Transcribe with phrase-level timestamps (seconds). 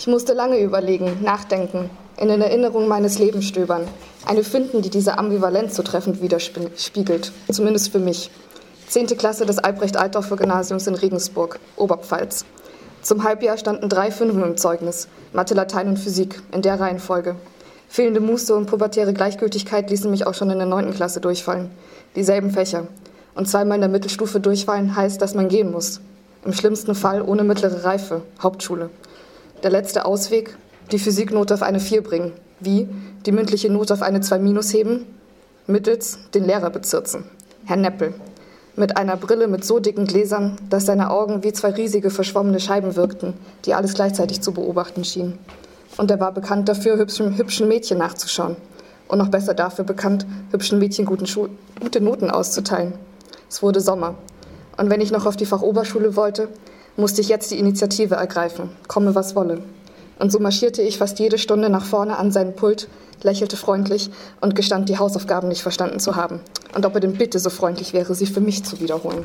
[0.00, 3.86] Ich musste lange überlegen, nachdenken, in den Erinnerungen meines Lebens stöbern.
[4.24, 8.30] Eine finden, die diese Ambivalenz so treffend widerspiegelt, zumindest für mich.
[8.88, 12.46] Zehnte Klasse des Albrecht-Altdorfer-Gymnasiums in Regensburg, Oberpfalz.
[13.02, 17.36] Zum Halbjahr standen drei Fünfen im Zeugnis, Mathe, Latein und Physik, in der Reihenfolge.
[17.86, 21.70] Fehlende Muße und pubertäre Gleichgültigkeit ließen mich auch schon in der neunten Klasse durchfallen.
[22.16, 22.86] Dieselben Fächer.
[23.34, 26.00] Und zweimal in der Mittelstufe durchfallen heißt, dass man gehen muss.
[26.46, 28.88] Im schlimmsten Fall ohne mittlere Reife, Hauptschule.
[29.62, 30.56] Der letzte Ausweg,
[30.90, 32.32] die Physiknote auf eine 4 bringen.
[32.60, 32.88] Wie?
[33.26, 35.04] Die mündliche Note auf eine 2 minus heben?
[35.66, 37.24] Mittels den Lehrer bezirzen.
[37.66, 38.14] Herr Neppel.
[38.76, 42.96] Mit einer Brille mit so dicken Gläsern, dass seine Augen wie zwei riesige verschwommene Scheiben
[42.96, 43.34] wirkten,
[43.66, 45.38] die alles gleichzeitig zu beobachten schienen.
[45.98, 48.56] Und er war bekannt dafür, hübschen, hübschen Mädchen nachzuschauen.
[49.08, 52.94] Und noch besser dafür bekannt, hübschen Mädchen gute Noten auszuteilen.
[53.50, 54.14] Es wurde Sommer.
[54.78, 56.48] Und wenn ich noch auf die Fachoberschule wollte,
[56.96, 59.62] musste ich jetzt die Initiative ergreifen, komme was wolle.
[60.18, 62.88] Und so marschierte ich fast jede Stunde nach vorne an seinen Pult,
[63.22, 66.40] lächelte freundlich und gestand, die Hausaufgaben nicht verstanden zu haben.
[66.74, 69.24] Und ob er denn bitte so freundlich wäre, sie für mich zu wiederholen.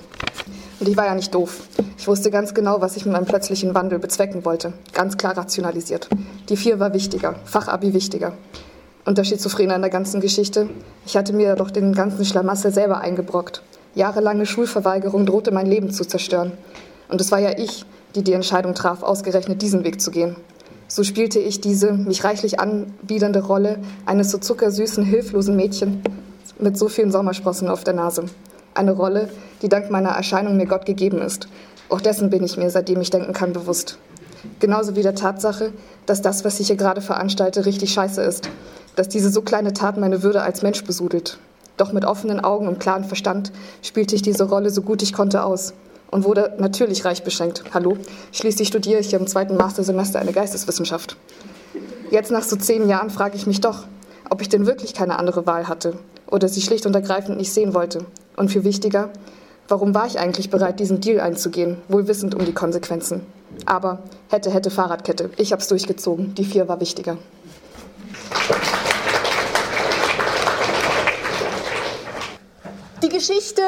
[0.80, 1.68] Und ich war ja nicht doof.
[1.98, 4.74] Ich wusste ganz genau, was ich mit meinem plötzlichen Wandel bezwecken wollte.
[4.94, 6.10] Ganz klar rationalisiert.
[6.50, 8.34] Die vier war wichtiger, Fachabi wichtiger.
[9.06, 10.70] Und der Schizophrene an der ganzen Geschichte,
[11.06, 13.62] ich hatte mir doch den ganzen Schlamassel selber eingebrockt.
[13.94, 16.52] Jahrelange Schulverweigerung drohte mein Leben zu zerstören.
[17.10, 20.36] Und es war ja ich, die die Entscheidung traf, ausgerechnet diesen Weg zu gehen.
[20.88, 26.04] So spielte ich diese mich reichlich anbiedernde Rolle eines so zuckersüßen, hilflosen Mädchen
[26.60, 28.26] mit so vielen Sommersprossen auf der Nase.
[28.74, 29.30] Eine Rolle,
[29.62, 31.48] die dank meiner Erscheinung mir Gott gegeben ist.
[31.90, 33.98] Auch dessen bin ich mir, seitdem ich denken kann, bewusst.
[34.60, 35.74] Genauso wie der Tatsache,
[36.06, 38.50] dass das, was ich hier gerade veranstalte, richtig scheiße ist.
[38.96, 41.40] Dass diese so kleine Tat meine Würde als Mensch besudelt.
[41.78, 45.44] Doch mit offenen Augen und klarem Verstand spielte ich diese Rolle so gut ich konnte
[45.44, 45.74] aus
[46.12, 47.64] und wurde natürlich reich beschenkt.
[47.74, 47.98] Hallo,
[48.32, 51.18] schließlich studiere ich im zweiten Mastersemester eine Geisteswissenschaft.
[52.12, 53.86] Jetzt nach so zehn Jahren frage ich mich doch,
[54.30, 57.74] ob ich denn wirklich keine andere Wahl hatte oder sie schlicht und ergreifend nicht sehen
[57.74, 58.06] wollte.
[58.36, 59.10] Und viel wichtiger,
[59.68, 63.22] warum war ich eigentlich bereit, diesen Deal einzugehen, wohl wissend um die Konsequenzen.
[63.66, 64.00] Aber
[64.30, 65.30] hätte, hätte Fahrradkette.
[65.38, 66.36] Ich hab's durchgezogen.
[66.36, 67.18] Die vier war wichtiger.
[73.02, 73.62] Die Geschichte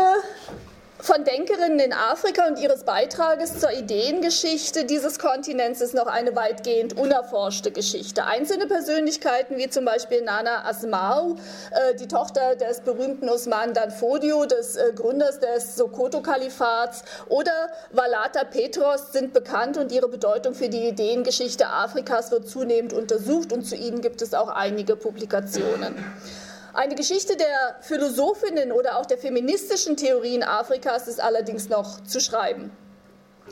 [1.07, 6.97] von Denkerinnen in Afrika und ihres Beitrages zur Ideengeschichte dieses Kontinents ist noch eine weitgehend
[6.97, 8.25] unerforschte Geschichte.
[8.25, 11.38] Einzelne Persönlichkeiten wie zum Beispiel Nana Asmau,
[11.72, 19.13] äh, die Tochter des berühmten Osman Danfodio, des äh, Gründers des Sokoto-Kalifats, oder Valata Petros
[19.13, 24.01] sind bekannt und ihre Bedeutung für die Ideengeschichte Afrikas wird zunehmend untersucht und zu ihnen
[24.01, 25.95] gibt es auch einige Publikationen.
[26.78, 32.70] Eine Geschichte der Philosophinnen oder auch der feministischen Theorien Afrikas ist allerdings noch zu schreiben.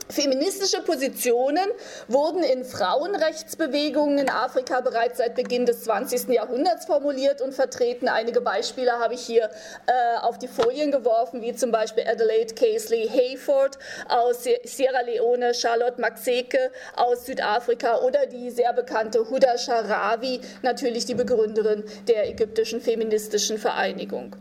[0.08, 1.66] Feministische Positionen
[2.06, 6.28] wurden in Frauenrechtsbewegungen in Afrika bereits seit Beginn des 20.
[6.28, 8.08] Jahrhunderts formuliert und vertreten.
[8.08, 9.50] Einige Beispiele habe ich hier
[9.86, 16.00] äh, auf die Folien geworfen, wie zum Beispiel Adelaide Casely Hayford aus Sierra Leone, Charlotte
[16.00, 23.58] Maxeke aus Südafrika oder die sehr bekannte Huda Sharawi, natürlich die Begründerin der ägyptischen feministischen
[23.58, 24.36] Vereinigung.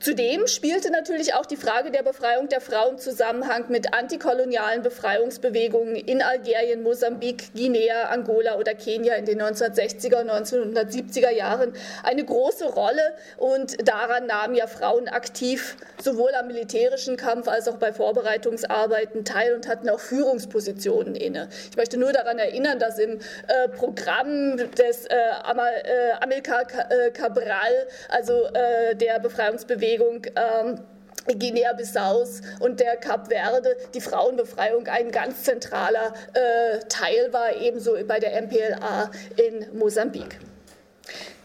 [0.00, 5.96] Zudem spielte natürlich auch die Frage der Befreiung der Frau im Zusammenhang mit antikolonialen Befreiungsbewegungen
[5.96, 11.72] in Algerien, Mosambik, Guinea, Angola oder Kenia in den 1960er und 1970er Jahren
[12.02, 17.76] eine große Rolle und daran nahmen ja Frauen aktiv sowohl am militärischen Kampf als auch
[17.76, 21.48] bei Vorbereitungsarbeiten teil und hatten auch Führungspositionen inne.
[21.70, 27.86] Ich möchte nur daran erinnern, dass im äh, Programm des äh, äh Amilcar äh, Cabral,
[28.08, 30.80] also äh, der Befreiungsbewegung, Bewegung ähm,
[31.26, 38.18] Guinea-Bissaus und der Kap Verde die Frauenbefreiung ein ganz zentraler äh, Teil war, ebenso bei
[38.18, 40.38] der MPLA in Mosambik.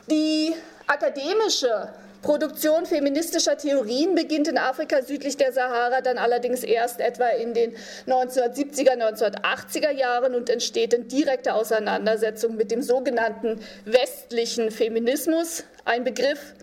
[0.09, 0.53] Die
[0.87, 1.89] akademische
[2.21, 7.75] Produktion feministischer Theorien beginnt in Afrika südlich der Sahara dann allerdings erst etwa in den
[8.07, 16.53] 1970er, 1980er Jahren und entsteht in direkter Auseinandersetzung mit dem sogenannten westlichen Feminismus, ein Begriff,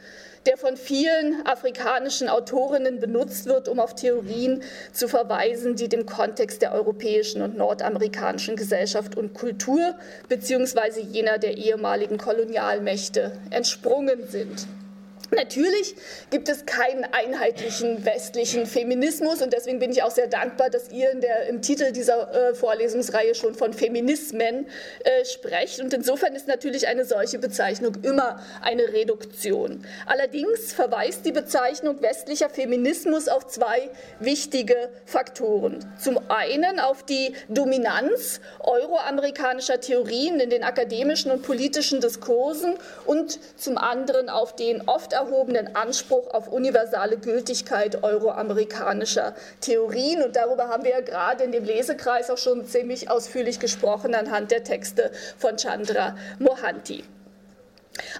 [0.46, 4.62] der von vielen afrikanischen Autorinnen benutzt wird, um auf Theorien
[4.92, 9.94] zu verweisen, die dem Kontext der europäischen und nordamerikanischen Gesellschaft und Kultur
[10.28, 11.00] bzw.
[11.00, 14.66] jener der ehemaligen Kolonialmächte entsprungen sind.
[15.34, 15.96] Natürlich
[16.30, 21.14] gibt es keinen einheitlichen westlichen Feminismus und deswegen bin ich auch sehr dankbar, dass ihr
[21.16, 24.66] der, im Titel dieser äh, Vorlesungsreihe schon von Feminismen
[25.04, 25.80] äh, sprecht.
[25.80, 29.84] Und insofern ist natürlich eine solche Bezeichnung immer eine Reduktion.
[30.06, 33.90] Allerdings verweist die Bezeichnung westlicher Feminismus auf zwei
[34.20, 35.80] wichtige Faktoren.
[35.98, 42.74] Zum einen auf die Dominanz euroamerikanischer Theorien in den akademischen und politischen Diskursen
[43.06, 50.22] und zum anderen auf den oft erhobenen Anspruch auf universale Gültigkeit euroamerikanischer Theorien.
[50.22, 54.50] Und darüber haben wir ja gerade in dem Lesekreis auch schon ziemlich ausführlich gesprochen anhand
[54.50, 57.04] der Texte von Chandra Mohanty.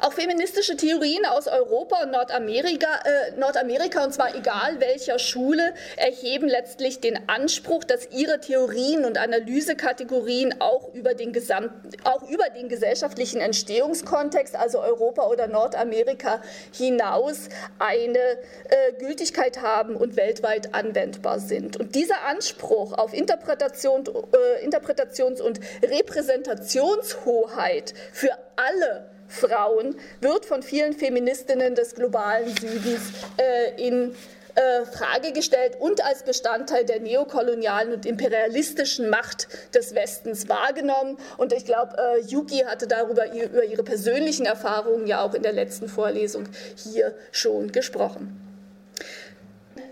[0.00, 6.48] Auch feministische Theorien aus Europa und Nordamerika, äh, Nordamerika, und zwar egal welcher Schule, erheben
[6.48, 12.68] letztlich den Anspruch, dass ihre Theorien und Analysekategorien auch über den, gesamten, auch über den
[12.68, 17.48] gesellschaftlichen Entstehungskontext, also Europa oder Nordamerika, hinaus
[17.78, 21.76] eine äh, Gültigkeit haben und weltweit anwendbar sind.
[21.76, 30.92] Und dieser Anspruch auf Interpretation, äh, Interpretations- und Repräsentationshoheit für alle Frauen wird von vielen
[30.92, 34.14] Feministinnen des globalen Südens äh, in
[34.56, 41.18] äh, Frage gestellt und als Bestandteil der neokolonialen und imperialistischen Macht des Westens wahrgenommen.
[41.36, 45.52] Und ich glaube, äh, Yuki hatte darüber über ihre persönlichen Erfahrungen ja auch in der
[45.52, 48.40] letzten Vorlesung hier schon gesprochen.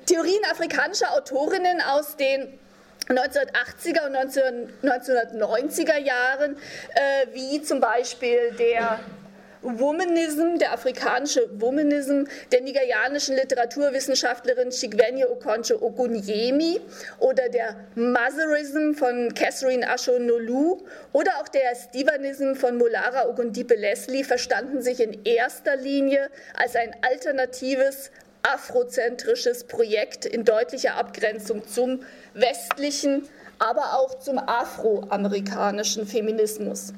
[0.07, 2.59] Theorien afrikanischer Autorinnen aus den
[3.09, 6.57] 1980er und 1990er Jahren,
[6.95, 9.01] äh, wie zum Beispiel der
[9.65, 16.81] Womanism, der afrikanische Womanism der nigerianischen Literaturwissenschaftlerin Chigwenye Okonjo Ogunyemi
[17.19, 20.83] oder der Motherism von Catherine Ashonolu
[21.13, 26.95] oder auch der Stevanism von Molara Ogundipe Leslie verstanden sich in erster Linie als ein
[27.01, 28.11] alternatives
[28.43, 32.03] afrozentrisches Projekt in deutlicher Abgrenzung zum
[32.35, 33.27] westlichen,
[33.59, 36.93] aber auch zum afroamerikanischen Feminismus.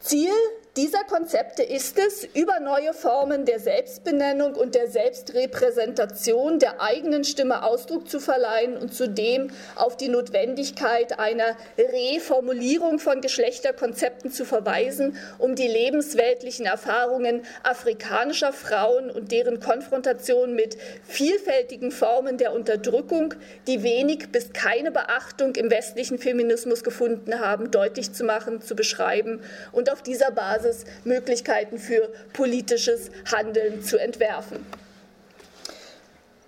[0.00, 0.32] Ziel
[0.76, 7.64] dieser Konzepte ist es, über neue Formen der Selbstbenennung und der Selbstrepräsentation der eigenen Stimme
[7.64, 15.56] Ausdruck zu verleihen und zudem auf die Notwendigkeit einer Reformulierung von Geschlechterkonzepten zu verweisen, um
[15.56, 23.34] die lebensweltlichen Erfahrungen afrikanischer Frauen und deren Konfrontation mit vielfältigen Formen der Unterdrückung,
[23.66, 29.42] die wenig bis keine Beachtung im westlichen Feminismus gefunden haben, deutlich zu machen, zu beschreiben
[29.72, 34.64] und auf dieser Basis Basis Möglichkeiten für politisches Handeln zu entwerfen.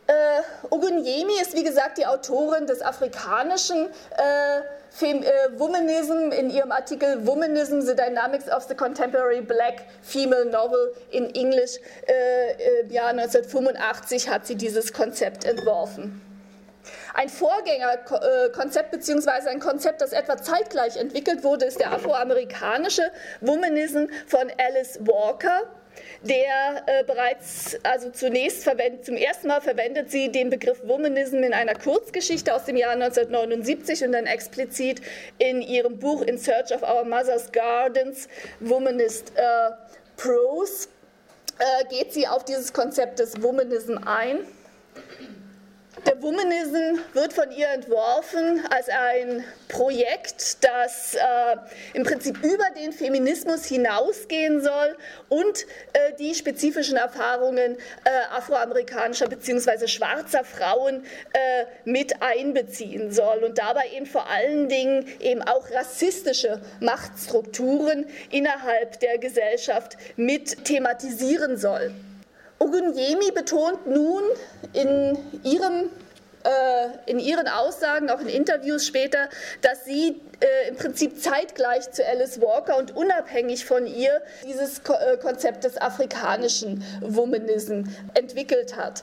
[0.07, 0.13] Äh,
[0.69, 7.27] Ogunyemi ist, wie gesagt, die Autorin des afrikanischen äh, Fem äh, Womanism in ihrem Artikel
[7.27, 14.29] Womanism, The Dynamics of the Contemporary Black Female Novel in English äh, im Jahr 1985
[14.29, 16.21] hat sie dieses Konzept entworfen.
[17.15, 23.11] Ein Vorgängerkonzept beziehungsweise ein Konzept, das etwa zeitgleich entwickelt wurde, ist der afroamerikanische
[23.41, 25.63] Womanism von Alice Walker
[26.23, 31.53] der äh, bereits, also zunächst verwendet, zum ersten Mal verwendet sie den Begriff Womanism in
[31.53, 35.03] einer Kurzgeschichte aus dem Jahr 1979 und dann explizit
[35.39, 38.29] in ihrem Buch In Search of Our Mother's Gardens,
[38.61, 39.71] Womanist äh,
[40.17, 40.89] Prose,
[41.59, 44.39] äh, geht sie auf dieses Konzept des Womanism ein.
[46.07, 51.19] Der Womanism wird von ihr entworfen als ein Projekt, das äh,
[51.93, 54.97] im Prinzip über den Feminismus hinausgehen soll
[55.29, 59.87] und äh, die spezifischen Erfahrungen äh, afroamerikanischer bzw.
[59.87, 61.05] schwarzer Frauen
[61.35, 68.99] äh, mit einbeziehen soll und dabei eben vor allen Dingen eben auch rassistische Machtstrukturen innerhalb
[69.01, 71.93] der Gesellschaft mit thematisieren soll.
[72.63, 74.23] Ogunyemi betont nun
[74.73, 75.91] in, ihrem,
[76.45, 79.29] äh, in ihren Aussagen, auch in Interviews später,
[79.63, 85.17] dass sie äh, im Prinzip zeitgleich zu Alice Walker und unabhängig von ihr dieses äh,
[85.19, 89.03] Konzept des afrikanischen Womanism entwickelt hat.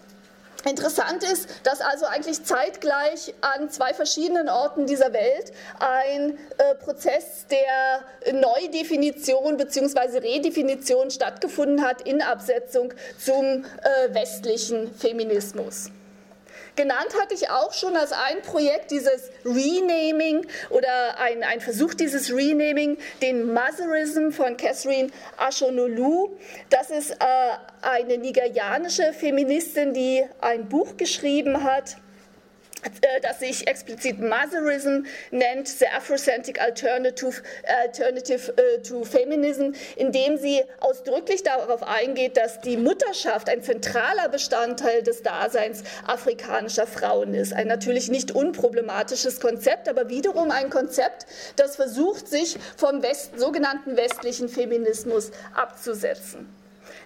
[0.65, 7.45] Interessant ist, dass also eigentlich zeitgleich an zwei verschiedenen Orten dieser Welt ein äh, Prozess
[7.47, 10.17] der Neudefinition bzw.
[10.19, 15.91] Redefinition stattgefunden hat in Absetzung zum äh, westlichen Feminismus.
[16.75, 22.33] Genannt hatte ich auch schon als ein Projekt dieses Renaming oder ein, ein Versuch dieses
[22.33, 26.37] Renaming, den Motherism von Catherine Ashonolu.
[26.69, 27.15] Das ist äh,
[27.81, 31.97] eine nigerianische Feministin, die ein Buch geschrieben hat
[33.21, 37.41] das sich explizit Motherism nennt, The Afrocentric Alternative,
[37.83, 45.03] Alternative uh, to Feminism, indem sie ausdrücklich darauf eingeht, dass die Mutterschaft ein zentraler Bestandteil
[45.03, 47.53] des Daseins afrikanischer Frauen ist.
[47.53, 53.97] Ein natürlich nicht unproblematisches Konzept, aber wiederum ein Konzept, das versucht, sich vom West, sogenannten
[53.97, 56.58] westlichen Feminismus abzusetzen.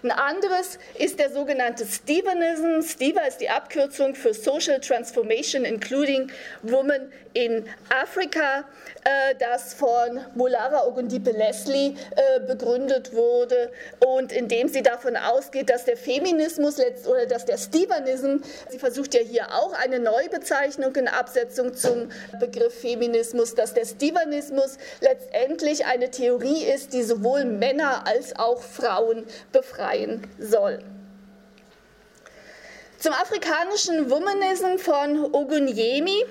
[0.04, 2.82] Ein anderes ist der sogenannte Stevenism.
[2.82, 6.30] Steva ist die Abkürzung für Social Transformation Including
[6.62, 8.64] Women in Africa,
[9.02, 13.72] äh, das von Molara Ogundipe Leslie äh, begründet wurde
[14.06, 19.20] und indem sie davon ausgeht, dass der Feminismus oder dass der Stevenism, sie versucht ja
[19.22, 26.62] hier auch eine Neubezeichnung in Absetzung zum Begriff Feminismus, dass der Stevenismus letztendlich eine Theorie
[26.62, 30.78] ist, die sowohl Männer als auch Frauen befreit sein soll.
[32.98, 36.24] Zum afrikanischen Womanism von Ogunyemi.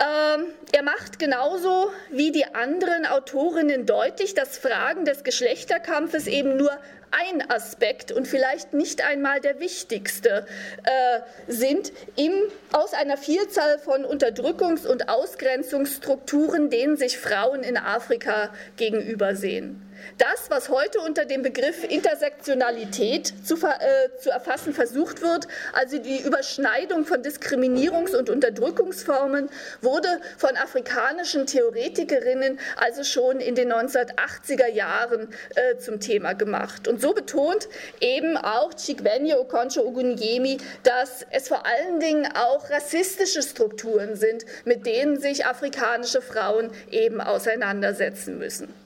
[0.00, 6.72] Ähm, er macht genauso wie die anderen Autorinnen deutlich, dass Fragen des Geschlechterkampfes eben nur
[7.12, 10.46] ein Aspekt und vielleicht nicht einmal der wichtigste
[10.82, 12.32] äh, sind im,
[12.72, 19.80] aus einer Vielzahl von Unterdrückungs- und Ausgrenzungsstrukturen, denen sich Frauen in Afrika gegenübersehen.
[20.18, 26.20] Das, was heute unter dem Begriff Intersektionalität zu, äh, zu, erfassen versucht wird, also die
[26.20, 29.48] Überschneidung von Diskriminierungs- und Unterdrückungsformen,
[29.80, 30.08] wurde
[30.38, 36.86] von afrikanischen Theoretikerinnen also schon in den 1980er Jahren äh, zum Thema gemacht.
[36.88, 37.68] Und so betont
[38.00, 44.86] eben auch Chikwenye Okonjo Ogunyemi, dass es vor allen Dingen auch rassistische Strukturen sind, mit
[44.86, 48.83] denen sich afrikanische Frauen eben auseinandersetzen müssen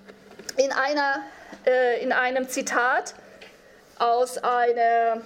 [0.58, 1.22] in, einer,
[1.66, 3.14] äh, in einem Zitat
[3.98, 5.22] aus, einer,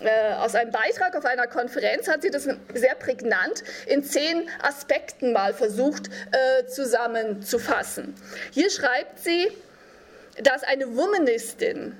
[0.00, 5.32] äh, aus einem Beitrag auf einer Konferenz hat sie das sehr prägnant in zehn Aspekten
[5.32, 8.14] mal versucht äh, zusammenzufassen.
[8.50, 9.52] Hier schreibt sie,
[10.42, 11.96] dass eine Womanistin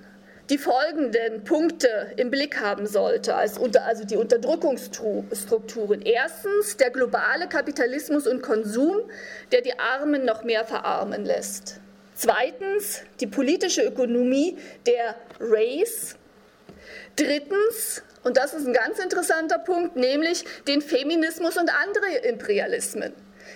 [0.50, 6.02] die folgenden Punkte im Blick haben sollte, also die Unterdrückungsstrukturen.
[6.02, 8.97] Erstens der globale Kapitalismus und Konsum,
[9.52, 11.82] der die Armen noch mehr verarmen lässt.
[12.14, 16.16] Zweitens die politische Ökonomie der Race.
[17.16, 23.12] Drittens, und das ist ein ganz interessanter Punkt, nämlich den Feminismus und andere Imperialismen.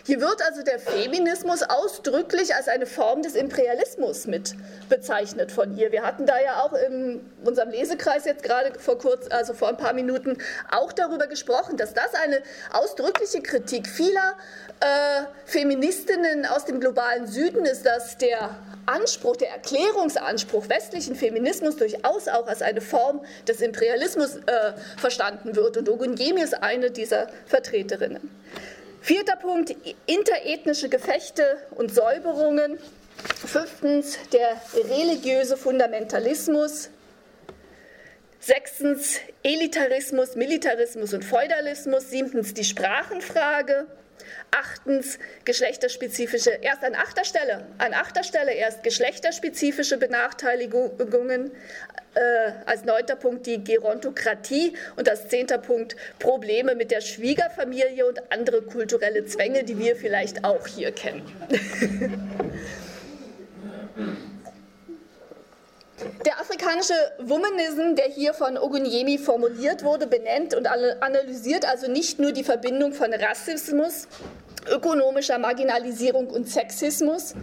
[0.07, 4.55] Hier wird also der Feminismus ausdrücklich als eine Form des Imperialismus mit
[4.89, 5.91] bezeichnet von ihr.
[5.91, 9.77] Wir hatten da ja auch in unserem Lesekreis jetzt gerade vor kurz, also vor ein
[9.77, 10.39] paar Minuten
[10.71, 12.41] auch darüber gesprochen, dass das eine
[12.73, 14.35] ausdrückliche Kritik vieler
[14.79, 18.51] äh, Feministinnen aus dem globalen Süden ist, dass der
[18.87, 25.77] Anspruch, der Erklärungsanspruch westlichen Feminismus durchaus auch als eine Form des Imperialismus äh, verstanden wird.
[25.79, 28.31] Und Ogunyemi ist eine dieser Vertreterinnen.
[29.07, 29.73] Vierter Punkt,
[30.07, 32.77] interethnische Gefechte und Säuberungen.
[33.37, 36.91] Fünftens, der religiöse Fundamentalismus.
[38.41, 42.11] Sechstens, Elitarismus, Militarismus und Feudalismus.
[42.11, 43.87] Siebtens, die Sprachenfrage.
[44.51, 51.51] Achtens, geschlechterspezifische, erst an achter Stelle, an achter Stelle erst geschlechterspezifische Benachteiligungen,
[52.15, 58.33] äh, als neunter Punkt die Gerontokratie und als zehnter Punkt Probleme mit der Schwiegerfamilie und
[58.33, 61.23] andere kulturelle Zwänge, die wir vielleicht auch hier kennen.
[66.27, 72.33] Der afrikanische Womanism, der hier von Ogunyemi formuliert wurde, benennt und analysiert also nicht nur
[72.33, 74.07] die Verbindung von Rassismus,
[74.71, 77.35] ökonomischer Marginalisierung und Sexismus,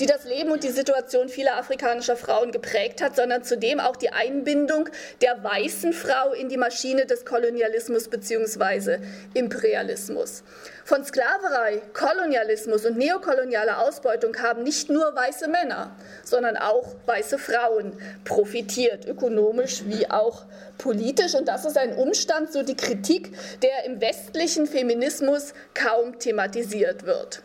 [0.00, 4.10] die das Leben und die Situation vieler afrikanischer Frauen geprägt hat, sondern zudem auch die
[4.10, 4.88] Einbindung
[5.20, 8.98] der weißen Frau in die Maschine des Kolonialismus bzw.
[9.34, 10.42] Imperialismus.
[10.84, 15.94] Von Sklaverei, Kolonialismus und neokolonialer Ausbeutung haben nicht nur weiße Männer,
[16.24, 20.44] sondern auch weiße Frauen profitiert, ökonomisch wie auch
[20.78, 21.34] politisch.
[21.34, 27.42] Und das ist ein Umstand, so die Kritik, der im westlichen Feminismus kaum thematisiert wird.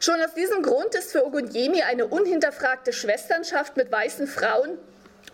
[0.00, 4.78] Schon aus diesem Grund ist für Ogunyemi eine unhinterfragte Schwesternschaft mit weißen Frauen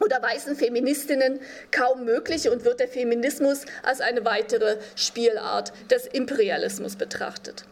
[0.01, 1.41] oder weißen Feministinnen
[1.71, 7.65] kaum möglich und wird der Feminismus als eine weitere Spielart des Imperialismus betrachtet.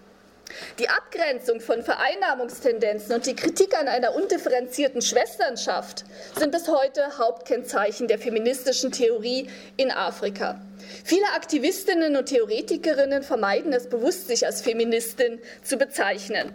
[0.78, 6.04] Die Abgrenzung von Vereinnahmungstendenzen und die Kritik an einer undifferenzierten Schwesternschaft
[6.38, 10.60] sind bis heute Hauptkennzeichen der feministischen Theorie in Afrika.
[11.04, 16.52] Viele Aktivistinnen und Theoretikerinnen vermeiden es bewusst, sich als Feministin zu bezeichnen.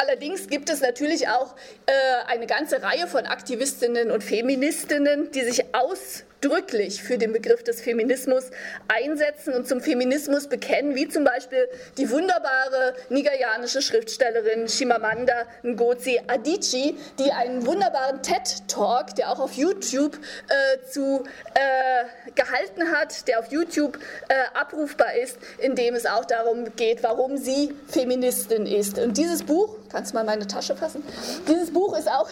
[0.00, 1.54] Allerdings gibt es natürlich auch
[1.84, 1.92] äh,
[2.26, 7.80] eine ganze Reihe von Aktivistinnen und Feministinnen, die sich aus ausdrücklich für den Begriff des
[7.80, 8.50] Feminismus
[8.88, 11.68] einsetzen und zum Feminismus bekennen, wie zum Beispiel
[11.98, 20.16] die wunderbare nigerianische Schriftstellerin Shimamanda Ngozi Adichie, die einen wunderbaren TED-Talk, der auch auf YouTube
[20.16, 26.24] äh, zu, äh, gehalten hat, der auf YouTube äh, abrufbar ist, in dem es auch
[26.24, 28.98] darum geht, warum sie Feministin ist.
[28.98, 31.02] Und dieses Buch, kannst du mal meine Tasche fassen?
[31.48, 32.28] Dieses Buch ist auch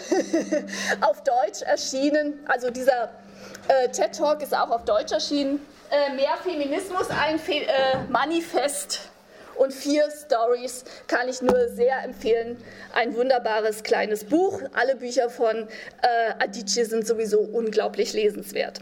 [1.02, 3.10] auf Deutsch erschienen, also dieser
[3.68, 5.64] äh, TED Talk ist auch auf Deutsch erschienen.
[5.90, 9.08] Äh, mehr Feminismus, ein Fe äh, Manifest
[9.56, 12.62] und vier Stories kann ich nur sehr empfehlen.
[12.94, 14.60] Ein wunderbares kleines Buch.
[14.74, 18.80] Alle Bücher von äh, Adichie sind sowieso unglaublich lesenswert.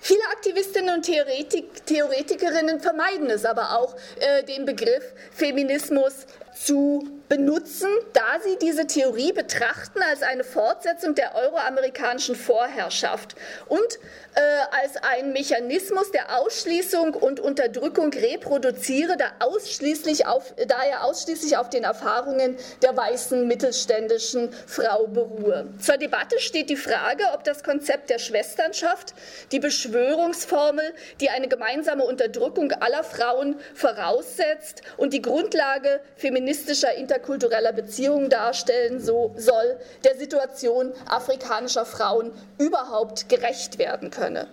[0.00, 7.88] Viele Aktivistinnen und Theoretik Theoretikerinnen vermeiden es aber auch, äh, den Begriff Feminismus zu benutzen,
[8.12, 13.36] da sie diese Theorie betrachten als eine Fortsetzung der euroamerikanischen Vorherrschaft
[13.68, 13.98] und
[14.34, 14.40] äh,
[14.82, 21.68] als einen Mechanismus der Ausschließung und Unterdrückung reproduziere, da, ausschließlich auf, da er ausschließlich auf
[21.70, 25.68] den Erfahrungen der weißen mittelständischen Frau beruhe.
[25.80, 29.14] Zur Debatte steht die Frage, ob das Konzept der Schwesternschaft,
[29.52, 37.72] die Beschwörungsformel, die eine gemeinsame Unterdrückung aller Frauen voraussetzt und die Grundlage feministischer Inter interkultureller
[37.72, 44.46] Beziehungen darstellen so, soll, der Situation afrikanischer Frauen überhaupt gerecht werden könne.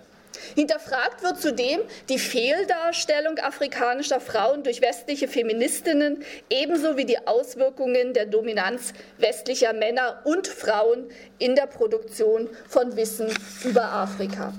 [0.54, 1.80] Hinterfragt wird zudem
[2.10, 10.20] die Fehldarstellung afrikanischer Frauen durch westliche Feministinnen, ebenso wie die Auswirkungen der Dominanz westlicher Männer
[10.24, 13.32] und Frauen in der Produktion von Wissen
[13.64, 14.52] über Afrika.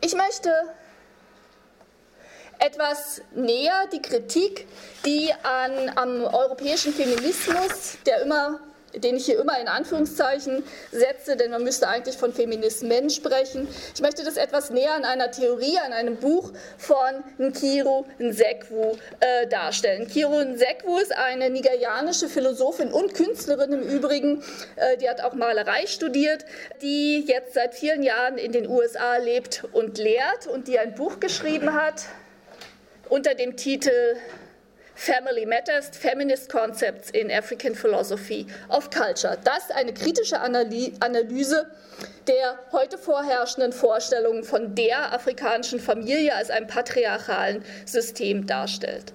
[0.00, 0.52] Ich möchte
[2.62, 4.66] etwas näher die Kritik,
[5.04, 8.60] die an, am europäischen Feminismus, der immer
[8.94, 13.66] den ich hier immer in Anführungszeichen setze, denn man müsste eigentlich von Feminismen sprechen.
[13.94, 19.46] Ich möchte das etwas näher an einer Theorie, an einem Buch von Nkiru Nsekwu äh,
[19.46, 20.02] darstellen.
[20.02, 24.42] Nkiru Nsekwu ist eine nigerianische Philosophin und Künstlerin im Übrigen,
[24.76, 26.44] äh, die hat auch Malerei studiert,
[26.82, 31.18] die jetzt seit vielen Jahren in den USA lebt und lehrt und die ein Buch
[31.18, 32.04] geschrieben hat,
[33.12, 34.16] unter dem Titel
[34.94, 39.36] Family Matters, Feminist Concepts in African Philosophy of Culture.
[39.44, 41.70] Das ist eine kritische Analyse
[42.26, 49.12] der heute vorherrschenden Vorstellungen von der afrikanischen Familie als einem patriarchalen System darstellt.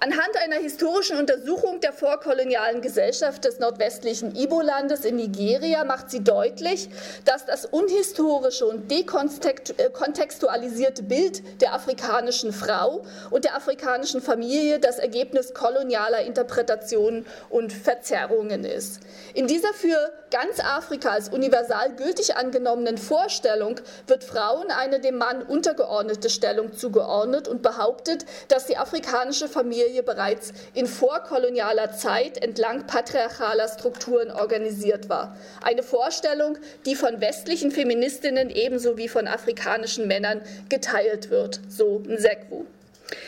[0.00, 6.88] Anhand einer historischen Untersuchung der vorkolonialen Gesellschaft des nordwestlichen Ibo-Landes in Nigeria macht sie deutlich,
[7.24, 15.52] dass das unhistorische und dekontextualisierte Bild der afrikanischen Frau und der afrikanischen Familie das Ergebnis
[15.52, 19.00] kolonialer Interpretationen und Verzerrungen ist.
[19.34, 25.42] In dieser für ganz Afrika als universal gültig angenommenen Vorstellung wird Frauen eine dem Mann
[25.42, 32.86] untergeordnete Stellung zugeordnet und behauptet, dass die afrikanische Familie Familie bereits in vorkolonialer Zeit entlang
[32.86, 35.34] patriarchaler Strukturen organisiert war.
[35.62, 42.66] Eine Vorstellung, die von westlichen Feministinnen ebenso wie von afrikanischen Männern geteilt wird, so Nsekwu.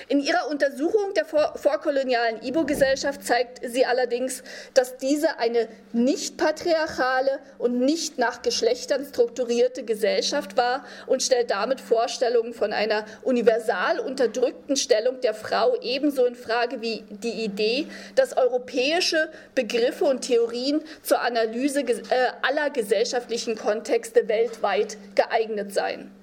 [0.08, 4.42] In ihrer Untersuchung der vor vorkolonialen Ibo-Gesellschaft zeigt sie allerdings,
[4.74, 11.80] dass diese eine nicht patriarchale und nicht nach Geschlechtern strukturierte Gesellschaft war und stellt damit
[11.80, 18.36] Vorstellungen von einer universal unterdrückten Stellung der Frau ebenso in Frage wie die Idee, dass
[18.36, 21.94] europäische Begriffe und Theorien zur Analyse äh,
[22.42, 26.19] aller gesellschaftlichen Kontexte weltweit geeignet seien.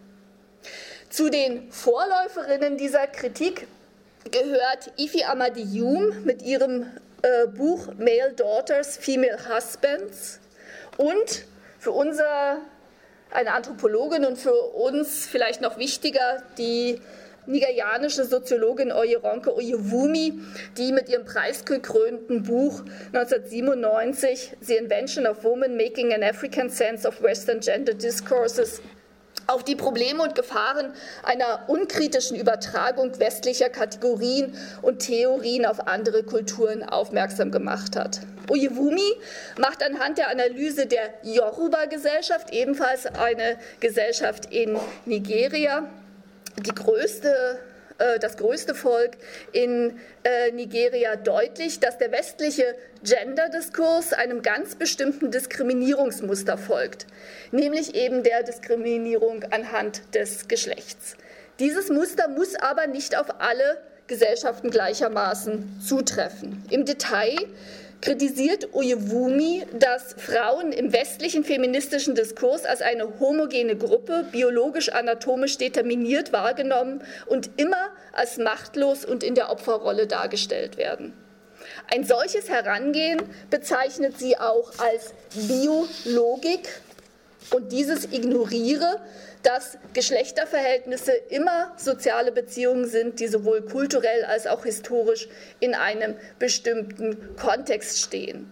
[1.10, 3.68] Zu den Vorläuferinnen dieser Kritik
[4.30, 6.86] gehört Ifi Amadiyum mit ihrem
[7.22, 10.40] äh, Buch Male Daughters, Female Husbands.
[10.98, 11.46] Und
[11.80, 12.58] für unser,
[13.32, 17.00] eine Anthropologin und für uns vielleicht noch wichtiger, die
[17.46, 20.42] nigerianische Soziologin Oyeronke Oyewumi,
[20.78, 22.82] die mit ihrem preisgekrönten Buch
[23.14, 28.82] 1997 The Invention of Woman Making an African Sense of Western Gender Discourses
[29.48, 36.84] auf die Probleme und Gefahren einer unkritischen Übertragung westlicher Kategorien und Theorien auf andere Kulturen
[36.84, 38.20] aufmerksam gemacht hat.
[38.50, 39.14] Oyewumi
[39.58, 45.84] macht anhand der Analyse der Yoruba-Gesellschaft, ebenfalls eine Gesellschaft in Nigeria,
[46.66, 47.60] die größte
[47.98, 49.18] äh, das größte Volk
[49.52, 57.08] in äh, Nigeria deutlich, dass der westliche Gender-Diskurs einem ganz bestimmten Diskriminierungsmuster folgt,
[57.52, 61.16] nämlich eben der Diskriminierung anhand des Geschlechts.
[61.60, 66.64] Dieses Muster muss aber nicht auf alle Gesellschaften gleichermaßen zutreffen.
[66.70, 67.36] Im Detail
[68.02, 77.04] kritisiert Oyewumi, dass Frauen im westlichen feministischen Diskurs als eine homogene Gruppe, biologisch-anatomisch determiniert wahrgenommen
[77.26, 81.14] und immer als machtlos und in der Opferrolle dargestellt werden.
[81.92, 85.14] Ein solches Herangehen bezeichnet sie auch als
[85.48, 86.70] Biologik
[87.52, 89.00] und dieses ignoriere,
[89.44, 95.30] dass Geschlechterverhältnisse immer soziale Beziehungen sind, die sowohl kulturell als auch historisch
[95.60, 98.50] in einem bestimmten Kontext stehen.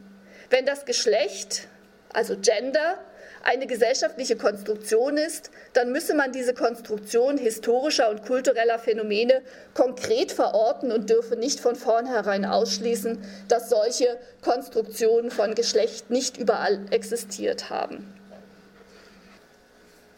[0.50, 1.68] Wenn das Geschlecht,
[2.14, 3.00] also Gender,
[3.44, 9.42] eine gesellschaftliche Konstruktion ist, dann müsse man diese Konstruktion historischer und kultureller Phänomene
[9.76, 16.80] konkret verorten und dürfe nicht von vornherein ausschließen, dass solche Konstruktionen von Geschlecht nicht überall
[16.90, 18.15] existiert haben.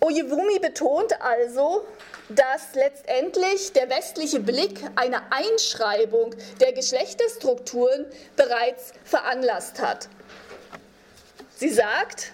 [0.08, 1.86] Oyewumi betont also,
[2.30, 8.06] dass letztendlich der westliche Blick eine Einschreibung der Geschlechterstrukturen
[8.38, 10.08] bereits veranlasst hat.
[11.58, 12.32] Sie sagt,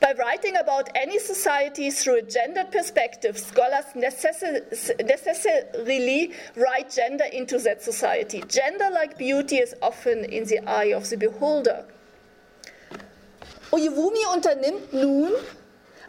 [0.00, 7.82] By writing about any society through a gendered perspective, scholars necessarily write gender into that
[7.82, 8.42] society.
[8.48, 11.84] Gender, like beauty, is often in the eye of the beholder.
[13.70, 15.32] Oyewumi unternimmt nun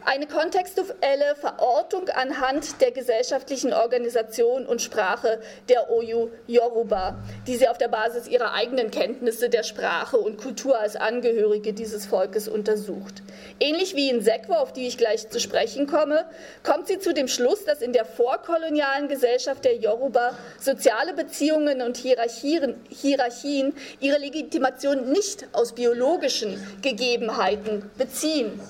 [0.04, 7.78] eine kontextuelle Verortung anhand der gesellschaftlichen Organisation und Sprache der Oyu Yoruba, die sie auf
[7.78, 13.22] der Basis ihrer eigenen Kenntnisse der Sprache und Kultur als Angehörige dieses Volkes untersucht.
[13.60, 16.24] Ähnlich wie in Sekwo, auf die ich gleich zu sprechen komme,
[16.62, 21.96] kommt sie zu dem Schluss, dass in der vorkolonialen Gesellschaft der Yoruba soziale Beziehungen und
[21.96, 28.60] Hierarchien, Hierarchien ihre Legitimation nicht aus biologischen Gegebenheiten beziehen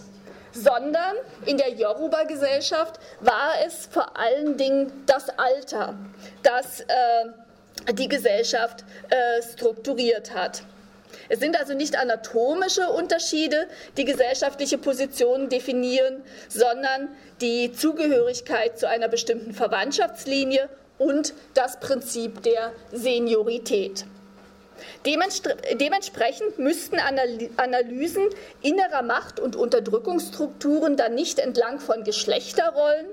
[0.62, 1.16] sondern
[1.46, 5.94] in der Yoruba-Gesellschaft war es vor allen Dingen das Alter,
[6.42, 10.62] das äh, die Gesellschaft äh, strukturiert hat.
[11.28, 17.08] Es sind also nicht anatomische Unterschiede, die gesellschaftliche Positionen definieren, sondern
[17.40, 20.68] die Zugehörigkeit zu einer bestimmten Verwandtschaftslinie
[20.98, 24.04] und das Prinzip der Seniorität.
[25.06, 28.28] Dementsprechend müssten Analysen
[28.62, 33.06] innerer Macht- und Unterdrückungsstrukturen dann nicht entlang von Geschlechterrollen,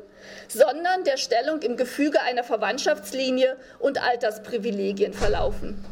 [0.48, 5.84] sondern der Stellung im Gefüge einer Verwandtschaftslinie und Altersprivilegien verlaufen.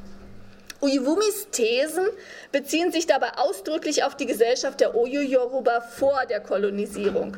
[0.81, 2.05] Uyewumis Thesen
[2.51, 7.37] beziehen sich dabei ausdrücklich auf die Gesellschaft der Oyo-Yoruba vor der Kolonisierung.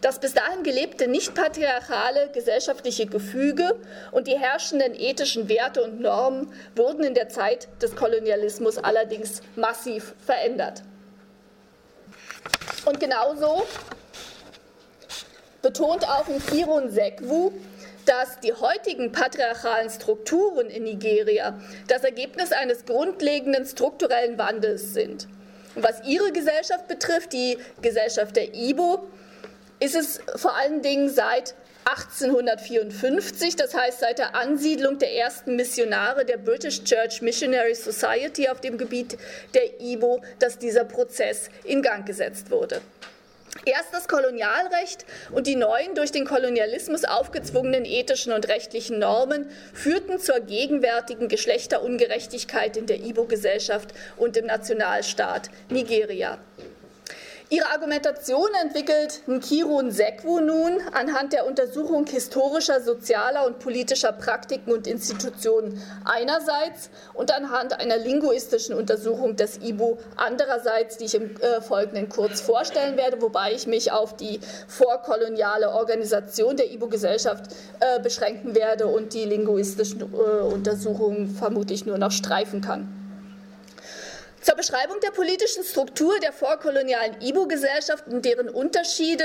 [0.00, 3.76] Das bis dahin gelebte nicht-patriarchale gesellschaftliche Gefüge
[4.12, 10.14] und die herrschenden ethischen Werte und Normen wurden in der Zeit des Kolonialismus allerdings massiv
[10.24, 10.82] verändert.
[12.84, 13.66] Und genauso
[15.62, 17.52] betont auch Kirun Sekwu,
[18.04, 25.26] dass die heutigen patriarchalen Strukturen in Nigeria das Ergebnis eines grundlegenden strukturellen Wandels sind.
[25.74, 29.08] Und was ihre Gesellschaft betrifft, die Gesellschaft der Ibo,
[29.80, 31.54] ist es vor allen Dingen seit
[31.86, 38.60] 1854, das heißt seit der Ansiedlung der ersten Missionare der British Church Missionary Society auf
[38.60, 39.16] dem Gebiet
[39.54, 42.80] der Ibo, dass dieser Prozess in Gang gesetzt wurde.
[43.64, 50.18] Erst das Kolonialrecht und die neuen durch den Kolonialismus aufgezwungenen ethischen und rechtlichen Normen führten
[50.18, 56.38] zur gegenwärtigen Geschlechterungerechtigkeit in der Ibo-Gesellschaft und im Nationalstaat Nigeria.
[57.48, 64.88] Ihre Argumentation entwickelt Nkirun Sekwu nun anhand der Untersuchung historischer, sozialer und politischer Praktiken und
[64.88, 72.08] Institutionen einerseits und anhand einer linguistischen Untersuchung des IBU andererseits, die ich im äh, Folgenden
[72.08, 78.88] kurz vorstellen werde, wobei ich mich auf die vorkoloniale Organisation der IBU-Gesellschaft äh, beschränken werde
[78.88, 83.05] und die linguistischen äh, Untersuchungen vermutlich nur noch streifen kann.
[84.46, 89.24] Zur Beschreibung der politischen Struktur der vorkolonialen Ibo-Gesellschaft und deren Unterschiede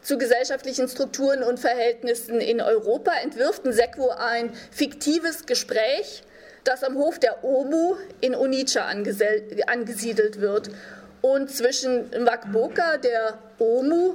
[0.00, 6.22] zu gesellschaftlichen Strukturen und Verhältnissen in Europa entwirft Nsekwo ein fiktives Gespräch,
[6.64, 10.70] das am Hof der Omu in Onitsha angesiedelt wird
[11.20, 14.14] und zwischen Wakboka, der Omu,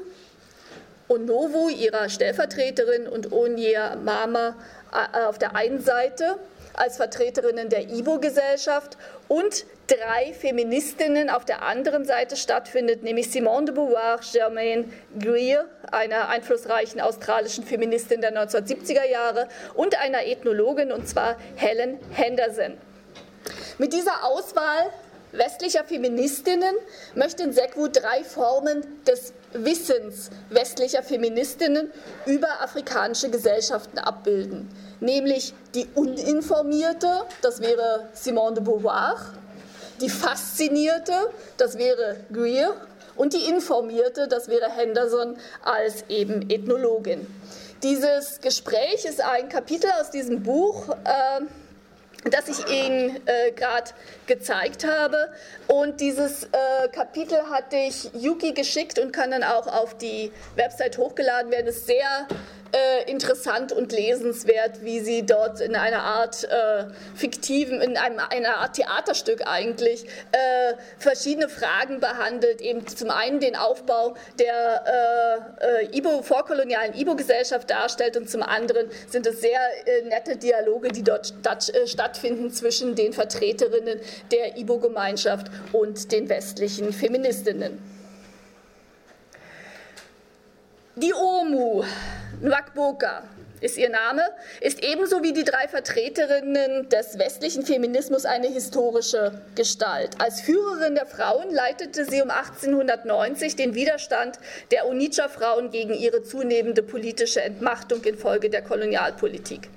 [1.10, 4.56] Onowu, ihrer Stellvertreterin, und Onyea Mama
[4.92, 6.40] äh, auf der einen Seite
[6.74, 13.76] als Vertreterinnen der Ibo-Gesellschaft und drei Feministinnen auf der anderen Seite stattfindet, nämlich Simone de
[13.76, 14.86] Beauvoir, Germaine
[15.20, 22.78] Greer, einer einflussreichen australischen Feministin der 1970er Jahre, und einer Ethnologin, und zwar Helen Henderson.
[23.78, 24.90] Mit dieser Auswahl
[25.32, 26.76] westlicher Feministinnen
[27.14, 31.92] möchte Sekwu drei Formen des Wissens westlicher Feministinnen
[32.26, 34.70] über afrikanische Gesellschaften abbilden.
[35.00, 39.34] Nämlich die uninformierte, das wäre Simone de Beauvoir,
[40.02, 41.14] die faszinierte,
[41.58, 42.74] das wäre Greer,
[43.16, 47.26] und die informierte, das wäre Henderson als eben Ethnologin.
[47.82, 50.90] Dieses Gespräch ist ein Kapitel aus diesem Buch.
[50.90, 51.46] Äh,
[52.32, 53.92] das ich Ihnen äh, gerade
[54.26, 55.32] gezeigt habe.
[55.68, 60.98] Und dieses äh, Kapitel hatte ich Yuki geschickt und kann dann auch auf die Website
[60.98, 61.68] hochgeladen werden.
[61.68, 62.28] Es ist sehr
[62.76, 66.86] äh, interessant und lesenswert, wie sie dort in einer Art äh,
[67.16, 72.60] fiktiven, in einem, einer Art Theaterstück eigentlich äh, verschiedene Fragen behandelt.
[72.60, 78.90] Eben zum einen den Aufbau der äh, äh, Ibo, vorkolonialen Ibo-Gesellschaft darstellt und zum anderen
[79.08, 85.48] sind es sehr äh, nette Dialoge, die dort statt, stattfinden zwischen den Vertreterinnen der Ibo-Gemeinschaft
[85.72, 87.95] und den westlichen Feministinnen.
[90.98, 91.84] Die OMU,
[92.42, 93.24] Nwakboka
[93.60, 94.22] ist ihr Name,
[94.62, 100.12] ist ebenso wie die drei Vertreterinnen des westlichen Feminismus eine historische Gestalt.
[100.20, 104.40] Als Führerin der Frauen leitete sie um 1890 den Widerstand
[104.72, 109.68] der Onitsha-Frauen gegen ihre zunehmende politische Entmachtung infolge der Kolonialpolitik.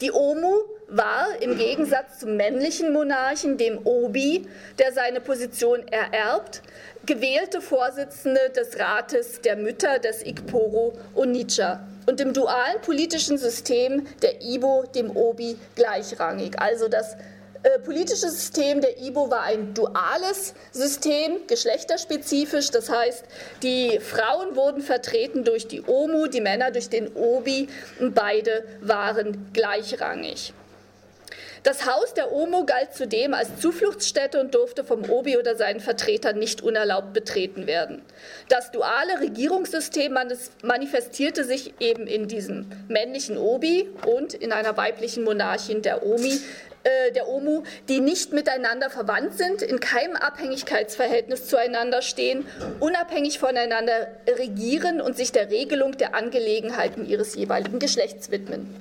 [0.00, 4.48] Die OMU war im Gegensatz zum männlichen Monarchen, dem Obi,
[4.78, 6.60] der seine Position ererbt,
[7.06, 14.42] gewählte Vorsitzende des Rates der Mütter des Ikporo Onitsha und im dualen politischen System der
[14.42, 16.58] Ibo dem Obi gleichrangig.
[16.60, 17.16] Also das
[17.62, 22.70] äh, politische System der Ibo war ein duales System, geschlechterspezifisch.
[22.70, 23.24] Das heißt,
[23.62, 29.50] die Frauen wurden vertreten durch die Omu, die Männer durch den Obi und beide waren
[29.52, 30.52] gleichrangig.
[31.66, 36.38] Das Haus der Omo galt zudem als Zufluchtsstätte und durfte vom Obi oder seinen Vertretern
[36.38, 38.02] nicht unerlaubt betreten werden.
[38.48, 40.16] Das duale Regierungssystem
[40.62, 46.38] manifestierte sich eben in diesem männlichen Obi und in einer weiblichen Monarchin der Omi,
[46.84, 52.46] äh, der Omu, die nicht miteinander verwandt sind, in keinem Abhängigkeitsverhältnis zueinander stehen,
[52.78, 54.06] unabhängig voneinander
[54.38, 58.72] regieren und sich der Regelung der Angelegenheiten ihres jeweiligen Geschlechts widmen.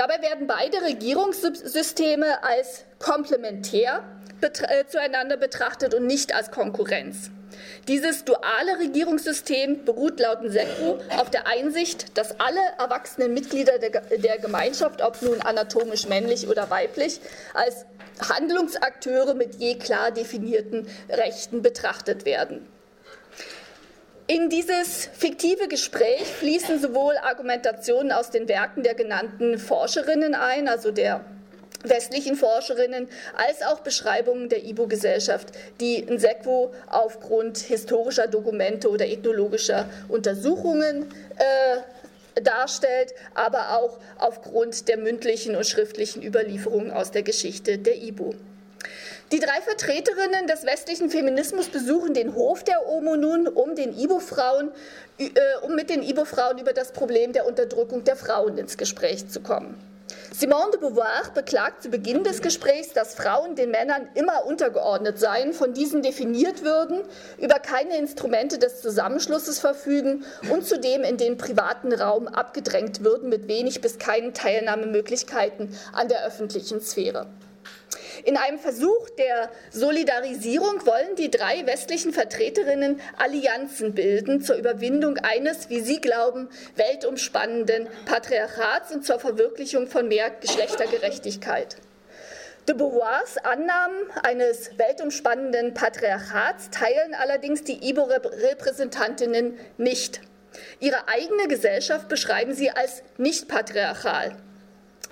[0.00, 4.02] Dabei werden beide Regierungssysteme als komplementär
[4.40, 7.30] äh, zueinander betrachtet und nicht als Konkurrenz.
[7.86, 14.38] Dieses duale Regierungssystem beruht laut Nseku auf der Einsicht, dass alle erwachsenen Mitglieder der, der
[14.38, 17.20] Gemeinschaft, ob nun anatomisch männlich oder weiblich,
[17.52, 17.84] als
[18.26, 22.66] Handlungsakteure mit je klar definierten Rechten betrachtet werden.
[24.32, 30.92] In dieses fiktive Gespräch fließen sowohl Argumentationen aus den Werken der genannten Forscherinnen ein, also
[30.92, 31.24] der
[31.82, 35.48] westlichen Forscherinnen, als auch Beschreibungen der Ibo-Gesellschaft,
[35.80, 45.56] die Nsekwo aufgrund historischer Dokumente oder ethnologischer Untersuchungen äh, darstellt, aber auch aufgrund der mündlichen
[45.56, 48.36] und schriftlichen Überlieferungen aus der Geschichte der Ibo.
[49.32, 54.72] Die drei Vertreterinnen des westlichen Feminismus besuchen den Hof der OMO nun, um, den Ibo-Frauen,
[55.18, 55.30] äh,
[55.62, 59.80] um mit den Ibo-Frauen über das Problem der Unterdrückung der Frauen ins Gespräch zu kommen.
[60.32, 65.52] Simone de Beauvoir beklagt zu Beginn des Gesprächs, dass Frauen den Männern immer untergeordnet seien,
[65.52, 67.02] von diesen definiert würden,
[67.38, 73.46] über keine Instrumente des Zusammenschlusses verfügen und zudem in den privaten Raum abgedrängt würden mit
[73.46, 77.28] wenig bis keinen Teilnahmemöglichkeiten an der öffentlichen Sphäre.
[78.24, 85.70] In einem Versuch der Solidarisierung wollen die drei westlichen Vertreterinnen Allianzen bilden zur Überwindung eines,
[85.70, 91.76] wie sie glauben, weltumspannenden Patriarchats und zur Verwirklichung von mehr Geschlechtergerechtigkeit.
[92.68, 100.20] De Beauvoirs Annahmen eines weltumspannenden Patriarchats teilen allerdings die Ibo-Repräsentantinnen nicht.
[100.78, 104.36] Ihre eigene Gesellschaft beschreiben sie als nicht patriarchal.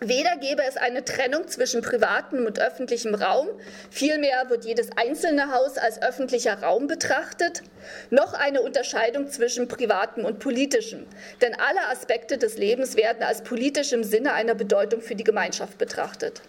[0.00, 3.48] Weder gäbe es eine Trennung zwischen privatem und öffentlichem Raum,
[3.90, 7.62] vielmehr wird jedes einzelne Haus als öffentlicher Raum betrachtet,
[8.10, 11.04] noch eine Unterscheidung zwischen privatem und politischem,
[11.42, 15.78] denn alle Aspekte des Lebens werden als politisch im Sinne einer Bedeutung für die Gemeinschaft
[15.78, 16.42] betrachtet.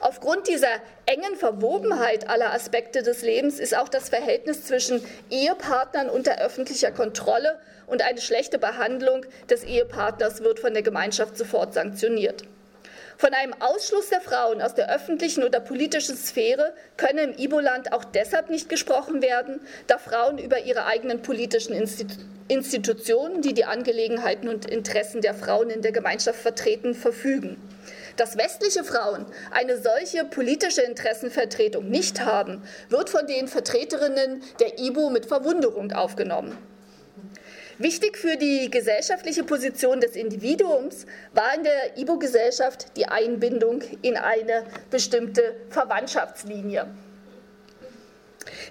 [0.00, 6.40] Aufgrund dieser engen Verwobenheit aller Aspekte des Lebens ist auch das Verhältnis zwischen Ehepartnern unter
[6.40, 12.44] öffentlicher Kontrolle und eine schlechte Behandlung des Ehepartners wird von der Gemeinschaft sofort sanktioniert.
[13.20, 18.02] Von einem Ausschluss der Frauen aus der öffentlichen oder politischen Sphäre könne im Ibo-Land auch
[18.02, 21.74] deshalb nicht gesprochen werden, da Frauen über ihre eigenen politischen
[22.48, 27.58] Institutionen, die die Angelegenheiten und Interessen der Frauen in der Gemeinschaft vertreten, verfügen.
[28.16, 35.10] Dass westliche Frauen eine solche politische Interessenvertretung nicht haben, wird von den Vertreterinnen der IBO
[35.10, 36.56] mit Verwunderung aufgenommen.
[37.80, 44.64] Wichtig für die gesellschaftliche Position des Individuums war in der IBO-Gesellschaft die Einbindung in eine
[44.90, 46.88] bestimmte Verwandtschaftslinie.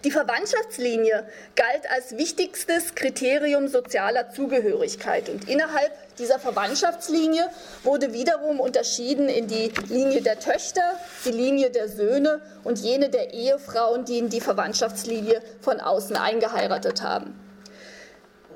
[0.03, 7.49] Die Verwandtschaftslinie galt als wichtigstes Kriterium sozialer Zugehörigkeit und innerhalb dieser Verwandtschaftslinie
[7.81, 10.83] wurde wiederum unterschieden in die Linie der Töchter,
[11.25, 17.01] die Linie der Söhne und jene der Ehefrauen, die in die Verwandtschaftslinie von außen eingeheiratet
[17.01, 17.48] haben.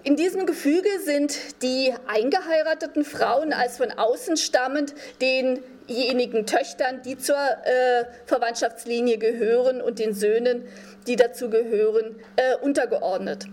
[0.05, 7.37] In diesem Gefüge sind die eingeheirateten Frauen als von außen stammend denjenigen Töchtern, die zur
[7.37, 10.67] äh, Verwandtschaftslinie gehören und den Söhnen
[11.07, 13.45] die dazu gehören, äh, untergeordnet.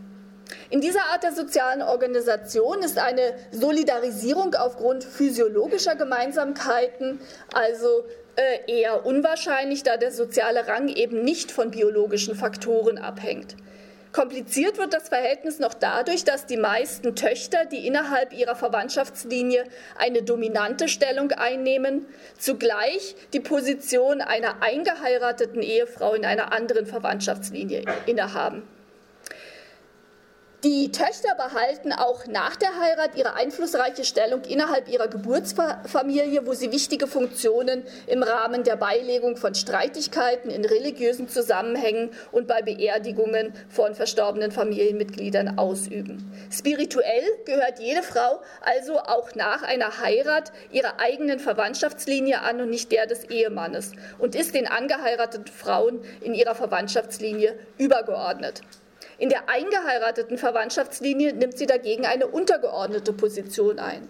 [0.70, 7.20] In dieser Art der sozialen Organisation ist eine Solidarisierung aufgrund physiologischer Gemeinsamkeiten
[7.52, 13.54] also äh, eher unwahrscheinlich, da der soziale Rang eben nicht von biologischen Faktoren abhängt.
[14.12, 19.64] Kompliziert wird das Verhältnis noch dadurch, dass die meisten Töchter, die innerhalb ihrer Verwandtschaftslinie
[19.96, 28.64] eine dominante Stellung einnehmen, zugleich die Position einer eingeheirateten Ehefrau in einer anderen Verwandtschaftslinie innehaben.
[30.62, 36.70] Die Töchter behalten auch nach der Heirat ihre einflussreiche Stellung innerhalb ihrer Geburtsfamilie, wo sie
[36.70, 43.94] wichtige Funktionen im Rahmen der Beilegung von Streitigkeiten in religiösen Zusammenhängen und bei Beerdigungen von
[43.94, 46.30] verstorbenen Familienmitgliedern ausüben.
[46.52, 52.92] Spirituell gehört jede Frau also auch nach einer Heirat ihrer eigenen Verwandtschaftslinie an und nicht
[52.92, 58.60] der des Ehemannes und ist den angeheirateten Frauen in ihrer Verwandtschaftslinie übergeordnet.
[59.20, 64.08] In der eingeheirateten Verwandtschaftslinie nimmt sie dagegen eine untergeordnete Position ein.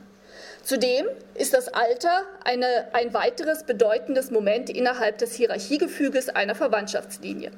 [0.62, 7.50] Zudem ist das Alter eine, ein weiteres bedeutendes Moment innerhalb des Hierarchiegefüges einer Verwandtschaftslinie.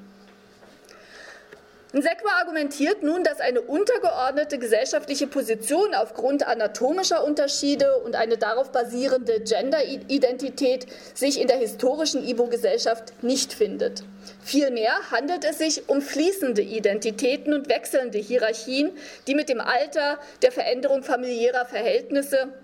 [1.94, 9.40] Nsekwa argumentiert nun, dass eine untergeordnete gesellschaftliche Position aufgrund anatomischer Unterschiede und eine darauf basierende
[9.40, 14.04] Gender-Identität sich in der historischen Ibo-Gesellschaft nicht findet.
[14.42, 18.92] Vielmehr handelt es sich um fließende Identitäten und wechselnde Hierarchien,
[19.26, 22.54] die mit dem Alter, der Veränderung familiärer Verhältnisse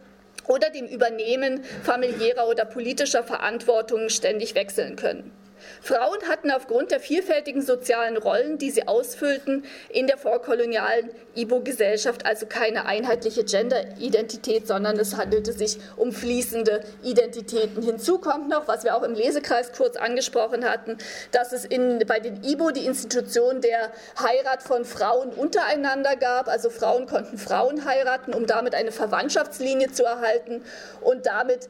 [0.46, 5.37] oder dem Übernehmen familiärer oder politischer Verantwortung ständig wechseln können.
[5.80, 12.46] Frauen hatten aufgrund der vielfältigen sozialen Rollen, die sie ausfüllten, in der vorkolonialen Ibo-Gesellschaft also
[12.46, 17.82] keine einheitliche Gender-Identität, sondern es handelte sich um fließende Identitäten.
[17.82, 20.98] Hinzu kommt noch, was wir auch im Lesekreis kurz angesprochen hatten,
[21.32, 26.48] dass es in, bei den Ibo die Institution der Heirat von Frauen untereinander gab.
[26.48, 30.62] Also Frauen konnten Frauen heiraten, um damit eine Verwandtschaftslinie zu erhalten.
[31.00, 31.68] Und damit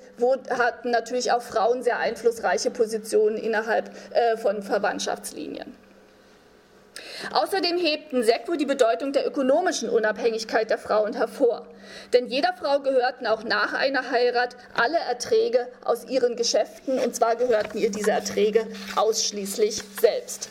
[0.50, 3.77] hatten natürlich auch Frauen sehr einflussreiche Positionen innerhalb
[4.12, 5.74] äh, von Verwandtschaftslinien.
[7.32, 11.66] Außerdem hebt Nsekwu die Bedeutung der ökonomischen Unabhängigkeit der Frauen hervor.
[12.12, 17.36] Denn jeder Frau gehörten auch nach einer Heirat alle Erträge aus ihren Geschäften, und zwar
[17.36, 20.48] gehörten ihr diese Erträge ausschließlich selbst.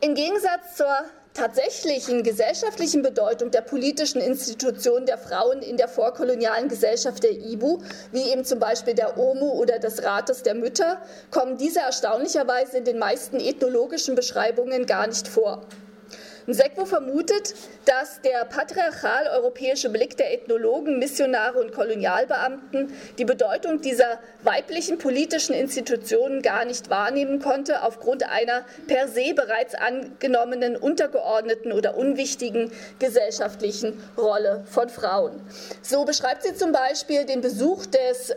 [0.00, 1.04] Im Gegensatz zur
[1.38, 7.78] tatsächlichen gesellschaftlichen Bedeutung der politischen Institutionen der Frauen in der vorkolonialen Gesellschaft der Ibu,
[8.10, 12.84] wie eben zum Beispiel der OMU oder des Rates der Mütter, kommen diese erstaunlicherweise in
[12.84, 15.62] den meisten ethnologischen Beschreibungen gar nicht vor.
[16.48, 24.96] Nsekwo vermutet, dass der patriarchal-europäische Blick der Ethnologen, Missionare und Kolonialbeamten die Bedeutung dieser weiblichen
[24.96, 32.72] politischen Institutionen gar nicht wahrnehmen konnte, aufgrund einer per se bereits angenommenen, untergeordneten oder unwichtigen
[32.98, 35.42] gesellschaftlichen Rolle von Frauen.
[35.82, 38.34] So beschreibt sie zum Beispiel den Besuch des äh,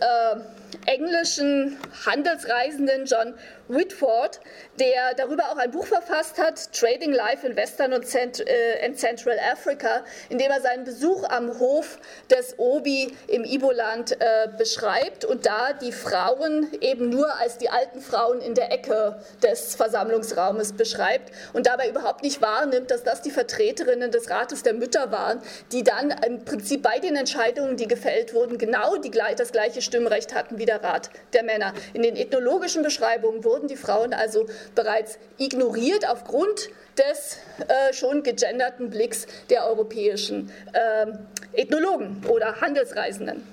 [0.86, 3.34] englischen Handelsreisenden John
[3.68, 4.40] Whitford,
[4.80, 10.38] der darüber auch ein Buch verfasst hat, Trading Life in Western äh, Central Africa, in
[10.38, 15.92] dem er seinen Besuch am Hof des Obi im Iboland äh, beschreibt und da die
[15.92, 21.90] Frauen eben nur als die alten Frauen in der Ecke des Versammlungsraumes beschreibt und dabei
[21.90, 26.44] überhaupt nicht wahrnimmt, dass das die Vertreterinnen des Rates der Mütter waren, die dann im
[26.46, 30.84] Prinzip bei den Entscheidungen, die gefällt wurden, genau die, das gleiche Stimmrecht hatten wie der
[30.84, 31.74] Rat der Männer.
[31.94, 36.70] In den ethnologischen Beschreibungen wurden die Frauen also bereits ignoriert aufgrund
[37.02, 37.38] des
[37.68, 41.08] äh, schon gegenderten Blicks der europäischen äh,
[41.54, 43.46] Ethnologen oder Handelsreisenden.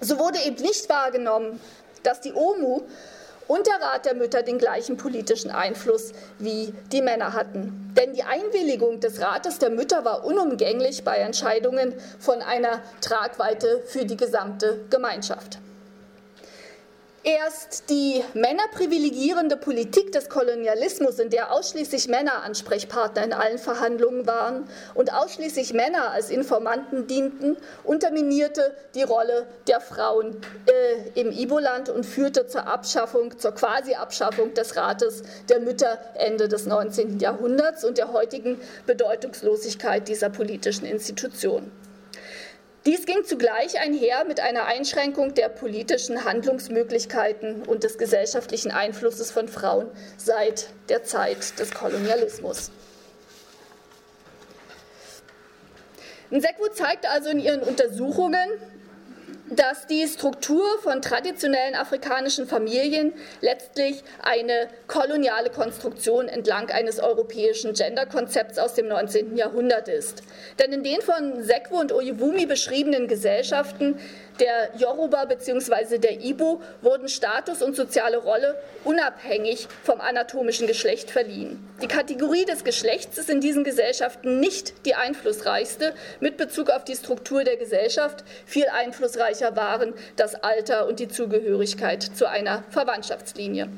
[0.00, 1.60] So wurde eben nicht wahrgenommen,
[2.02, 2.82] dass die OMU
[3.48, 7.92] und der Rat der Mütter den gleichen politischen Einfluss wie die Männer hatten.
[7.96, 14.04] Denn die Einwilligung des Rates der Mütter war unumgänglich bei Entscheidungen von einer Tragweite für
[14.04, 15.58] die gesamte Gemeinschaft.
[17.24, 24.68] Erst die männerprivilegierende Politik des Kolonialismus, in der ausschließlich Männer Ansprechpartner in allen Verhandlungen waren
[24.94, 30.36] und ausschließlich Männer als Informanten dienten, unterminierte die Rolle der Frauen
[30.66, 36.66] äh, im Iboland und führte zur Abschaffung, zur Quasi-Abschaffung des Rates der Mütter Ende des
[36.66, 37.20] 19.
[37.20, 41.70] Jahrhunderts und der heutigen Bedeutungslosigkeit dieser politischen Institution.
[42.84, 49.46] Dies ging zugleich einher mit einer Einschränkung der politischen Handlungsmöglichkeiten und des gesellschaftlichen Einflusses von
[49.46, 52.72] Frauen seit der Zeit des Kolonialismus.
[56.30, 58.48] Nsekwu zeigt also in ihren Untersuchungen,
[59.56, 68.58] dass die Struktur von traditionellen afrikanischen Familien letztlich eine koloniale Konstruktion entlang eines europäischen Genderkonzepts
[68.58, 69.36] aus dem 19.
[69.36, 70.22] Jahrhundert ist.
[70.58, 73.98] Denn in den von Sekwo und Oyewumi beschriebenen Gesellschaften
[74.40, 75.98] der Yoruba bzw.
[75.98, 81.68] der Ibo wurden Status und soziale Rolle unabhängig vom anatomischen Geschlecht verliehen.
[81.82, 86.96] Die Kategorie des Geschlechts ist in diesen Gesellschaften nicht die einflussreichste mit Bezug auf die
[86.96, 88.24] Struktur der Gesellschaft.
[88.46, 93.68] Viel einflussreicher waren das Alter und die Zugehörigkeit zu einer Verwandtschaftslinie.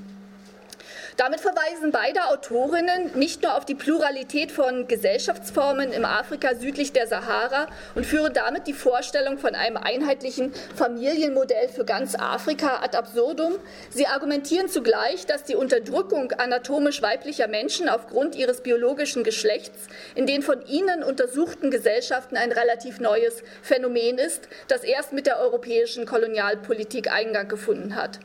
[1.16, 7.06] Damit verweisen beide Autorinnen nicht nur auf die Pluralität von Gesellschaftsformen im Afrika südlich der
[7.06, 13.52] Sahara und führen damit die Vorstellung von einem einheitlichen Familienmodell für ganz Afrika ad absurdum.
[13.90, 19.86] Sie argumentieren zugleich, dass die Unterdrückung anatomisch weiblicher Menschen aufgrund ihres biologischen Geschlechts
[20.16, 25.38] in den von ihnen untersuchten Gesellschaften ein relativ neues Phänomen ist, das erst mit der
[25.38, 28.18] europäischen Kolonialpolitik Eingang gefunden hat.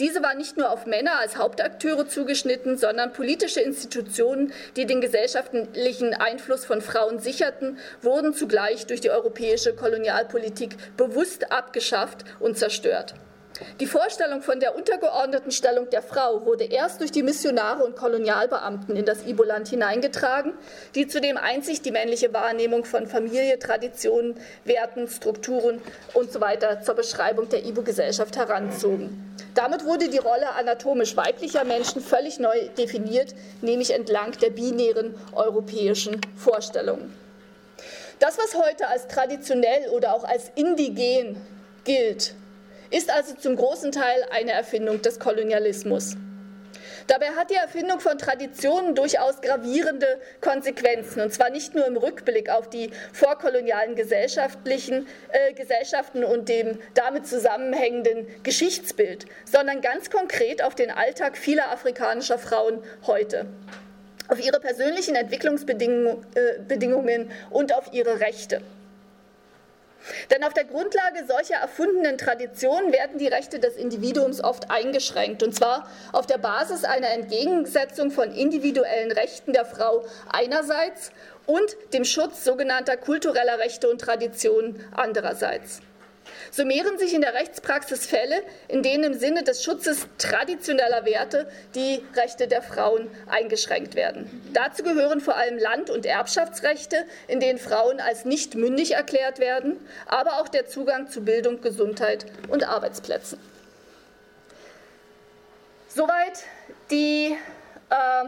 [0.00, 6.14] Diese war nicht nur auf Männer als Hauptakteure zugeschnitten, sondern politische Institutionen, die den gesellschaftlichen
[6.14, 13.14] Einfluss von Frauen sicherten, wurden zugleich durch die europäische Kolonialpolitik bewusst abgeschafft und zerstört.
[13.80, 18.94] Die Vorstellung von der untergeordneten Stellung der Frau wurde erst durch die Missionare und Kolonialbeamten
[18.94, 20.52] in das Iboland hineingetragen,
[20.94, 25.80] die zudem einzig die männliche Wahrnehmung von Familie, Traditionen, Werten, Strukturen
[26.14, 26.38] usw.
[26.60, 29.34] So zur Beschreibung der Ibo-Gesellschaft heranzogen.
[29.54, 36.20] Damit wurde die Rolle anatomisch weiblicher Menschen völlig neu definiert, nämlich entlang der binären europäischen
[36.36, 37.12] Vorstellungen.
[38.20, 41.40] Das, was heute als traditionell oder auch als indigen
[41.84, 42.34] gilt,
[42.90, 46.16] ist also zum großen Teil eine Erfindung des Kolonialismus.
[47.06, 52.50] Dabei hat die Erfindung von Traditionen durchaus gravierende Konsequenzen, und zwar nicht nur im Rückblick
[52.50, 60.74] auf die vorkolonialen gesellschaftlichen äh, Gesellschaften und dem damit zusammenhängenden Geschichtsbild, sondern ganz konkret auf
[60.74, 63.46] den Alltag vieler afrikanischer Frauen heute
[64.28, 68.60] auf ihre persönlichen Entwicklungsbedingungen äh, und auf ihre Rechte.
[70.30, 75.54] Denn auf der Grundlage solcher erfundenen Traditionen werden die Rechte des Individuums oft eingeschränkt, und
[75.54, 81.10] zwar auf der Basis einer Entgegensetzung von individuellen Rechten der Frau einerseits
[81.46, 85.80] und dem Schutz sogenannter kultureller Rechte und Traditionen andererseits
[86.50, 92.02] summieren sich in der Rechtspraxis Fälle, in denen im Sinne des Schutzes traditioneller Werte die
[92.14, 94.50] Rechte der Frauen eingeschränkt werden.
[94.52, 99.76] Dazu gehören vor allem Land- und Erbschaftsrechte, in denen Frauen als nicht mündig erklärt werden,
[100.06, 103.38] aber auch der Zugang zu Bildung, Gesundheit und Arbeitsplätzen.
[105.88, 106.44] Soweit
[106.90, 107.36] die
[107.90, 108.24] äh,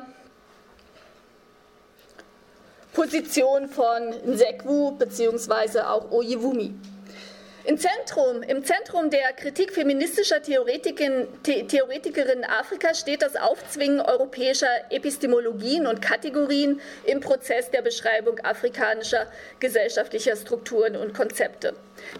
[2.92, 5.80] Position von Nsekwu bzw.
[5.80, 6.74] auch Oyewumi.
[7.64, 15.86] Im Zentrum, Im Zentrum der Kritik feministischer Theoretikerin, Theoretikerinnen Afrikas steht das Aufzwingen europäischer Epistemologien
[15.86, 19.26] und Kategorien im Prozess der Beschreibung afrikanischer
[19.61, 21.74] gesellschaftlicher Strukturen und Konzepte.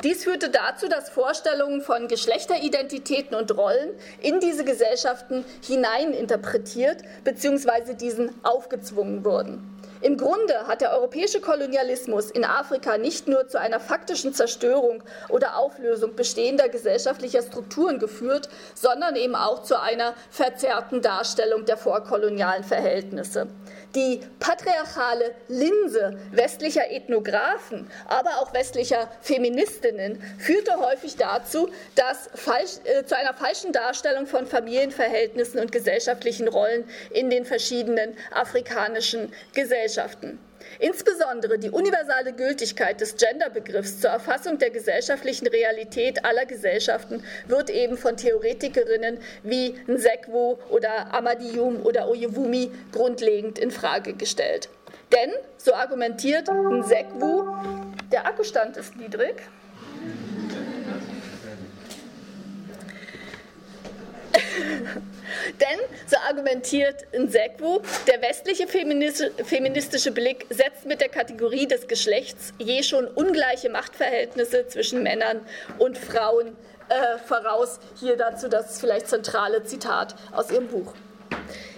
[0.05, 7.95] Dies führte dazu, dass Vorstellungen von Geschlechteridentitäten und Rollen in diese Gesellschaften hineininterpretiert bzw.
[7.95, 9.80] diesen aufgezwungen wurden.
[10.03, 15.59] Im Grunde hat der europäische Kolonialismus in Afrika nicht nur zu einer faktischen Zerstörung oder
[15.59, 23.49] Auflösung bestehender gesellschaftlicher Strukturen geführt, sondern eben auch zu einer verzerrten Darstellung der vorkolonialen Verhältnisse.
[23.95, 33.05] Die patriarchale Linse westlicher Ethnographen, aber auch westlicher Feministinnen führte häufig dazu, dass falsch, äh,
[33.05, 40.39] zu einer falschen Darstellung von Familienverhältnissen und gesellschaftlichen Rollen in den verschiedenen afrikanischen Gesellschaften.
[40.79, 47.97] Insbesondere die universale Gültigkeit des Genderbegriffs zur Erfassung der gesellschaftlichen Realität aller Gesellschaften wird eben
[47.97, 54.69] von Theoretikerinnen wie Nsekwu oder Amadiyum oder Oyewumi grundlegend in Frage gestellt.
[55.13, 57.45] Denn, so argumentiert Nsekwu,
[58.13, 59.43] der Akkustand ist niedrig.
[65.61, 72.83] Denn, so argumentiert Nsekwu, der westliche feministische Blick setzt mit der Kategorie des Geschlechts je
[72.83, 75.41] schon ungleiche Machtverhältnisse zwischen Männern
[75.79, 76.57] und Frauen
[76.89, 77.81] äh, voraus.
[77.99, 80.95] Hier dazu das vielleicht zentrale Zitat aus ihrem Buch.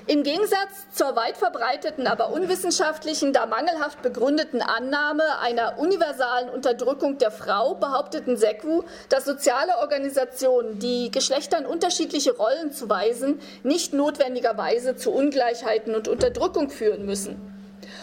[0.09, 7.31] Im Gegensatz zur weit verbreiteten, aber unwissenschaftlichen, da mangelhaft begründeten Annahme einer universalen Unterdrückung der
[7.31, 15.95] Frau behaupteten Sekwu, dass soziale Organisationen, die Geschlechtern unterschiedliche Rollen zuweisen, nicht notwendigerweise zu Ungleichheiten
[15.95, 17.37] und Unterdrückung führen müssen.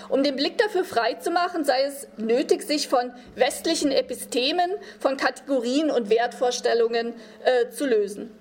[0.08, 6.10] Um den Blick dafür freizumachen, sei es nötig, sich von westlichen Epistemen, von Kategorien und
[6.10, 8.39] Wertvorstellungen äh, zu lösen.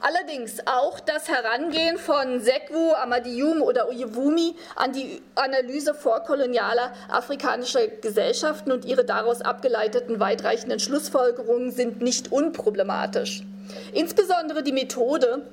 [0.00, 8.72] Allerdings auch das Herangehen von Sekwu, Amadiyum oder Uyewumi an die Analyse vorkolonialer afrikanischer Gesellschaften
[8.72, 13.42] und ihre daraus abgeleiteten weitreichenden Schlussfolgerungen sind nicht unproblematisch.
[13.92, 15.46] Insbesondere die Methode,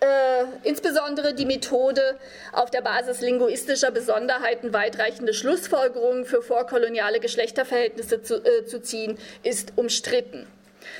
[0.00, 2.18] äh, insbesondere die Methode,
[2.52, 9.72] auf der Basis linguistischer Besonderheiten weitreichende Schlussfolgerungen für vorkoloniale Geschlechterverhältnisse zu, äh, zu ziehen, ist
[9.76, 10.46] umstritten.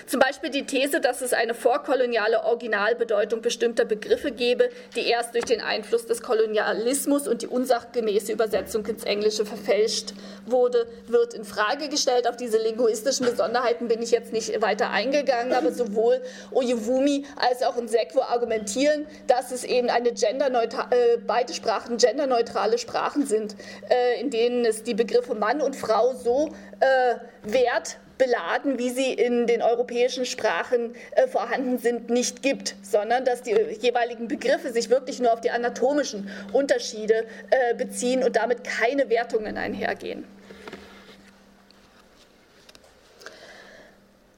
[0.07, 5.45] Zum Beispiel die These, dass es eine vorkoloniale Originalbedeutung bestimmter Begriffe gebe, die erst durch
[5.45, 10.14] den Einfluss des Kolonialismus und die unsachgemäße Übersetzung ins Englische verfälscht
[10.47, 12.28] wurde, wird in Frage gestellt.
[12.28, 16.20] Auf diese linguistischen Besonderheiten bin ich jetzt nicht weiter eingegangen, aber sowohl
[16.53, 23.57] Oyewumi als auch Nsekwo argumentieren, dass es eben eine äh, beide Sprachen genderneutrale Sprachen sind,
[23.89, 29.12] äh, in denen es die Begriffe Mann und Frau so äh, wert beladen, wie sie
[29.12, 34.91] in den europäischen Sprachen äh, vorhanden sind, nicht gibt, sondern dass die jeweiligen Begriffe sich
[34.91, 40.25] wirklich nur auf die anatomischen Unterschiede äh, beziehen und damit keine Wertungen einhergehen.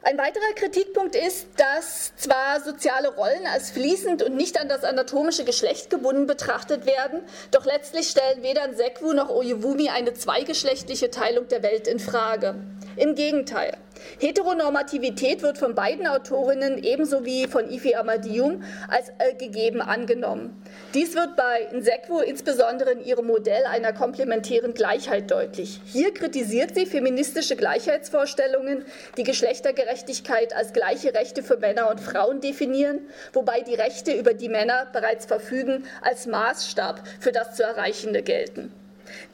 [0.02, 5.44] Ein weiterer Kritikpunkt ist, dass zwar soziale Rollen als fließend und nicht an das anatomische
[5.44, 7.20] Geschlecht gebunden betrachtet werden,
[7.50, 12.54] doch letztlich stellen weder Nsekwu noch Oyewumi eine zweigeschlechtliche Teilung der Welt in Frage.
[13.00, 13.78] Im Gegenteil.
[14.18, 20.62] Heteronormativität wird von beiden Autorinnen ebenso wie von Ife Amadium als äh, gegeben angenommen.
[20.92, 25.80] Dies wird bei Nsekwo insbesondere in ihrem Modell einer komplementären Gleichheit deutlich.
[25.86, 28.84] Hier kritisiert sie feministische Gleichheitsvorstellungen,
[29.16, 33.00] die Geschlechtergerechtigkeit als gleiche Rechte für Männer und Frauen definieren,
[33.32, 38.74] wobei die Rechte, über die Männer bereits verfügen, als Maßstab für das zu Erreichende gelten.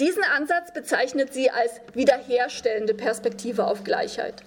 [0.00, 4.42] Diesen Ansatz bezeichnet sie als wiederherstellende Perspektive auf Gleichheit.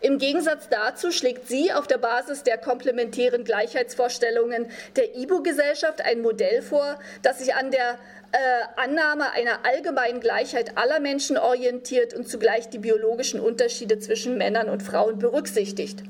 [0.00, 4.66] Im Gegensatz dazu schlägt sie auf der Basis der komplementären Gleichheitsvorstellungen
[4.96, 7.98] der IBO-Gesellschaft ein Modell vor, das sich an der
[8.32, 8.36] äh,
[8.76, 14.82] Annahme einer allgemeinen Gleichheit aller Menschen orientiert und zugleich die biologischen Unterschiede zwischen Männern und
[14.82, 16.02] Frauen berücksichtigt.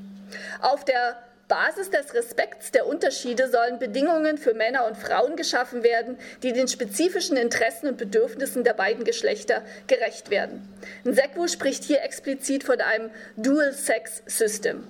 [0.61, 1.17] Auf der
[1.47, 6.67] Basis des Respekts der Unterschiede sollen Bedingungen für Männer und Frauen geschaffen werden, die den
[6.67, 10.67] spezifischen Interessen und Bedürfnissen der beiden Geschlechter gerecht werden.
[11.03, 14.87] Nsekwu spricht hier explizit von einem Dual-Sex-System.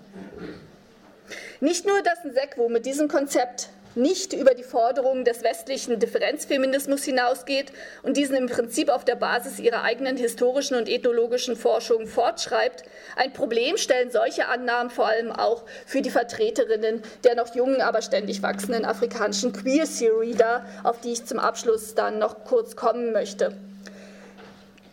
[1.60, 7.72] Nicht nur, dass Nsekwu mit diesem Konzept nicht über die Forderungen des westlichen Differenzfeminismus hinausgeht
[8.04, 12.84] und diesen im Prinzip auf der Basis ihrer eigenen historischen und ethnologischen Forschung fortschreibt.
[13.16, 18.02] Ein Problem stellen solche Annahmen vor allem auch für die Vertreterinnen der noch jungen, aber
[18.02, 23.12] ständig wachsenden afrikanischen Queer Theory dar, auf die ich zum Abschluss dann noch kurz kommen
[23.12, 23.56] möchte.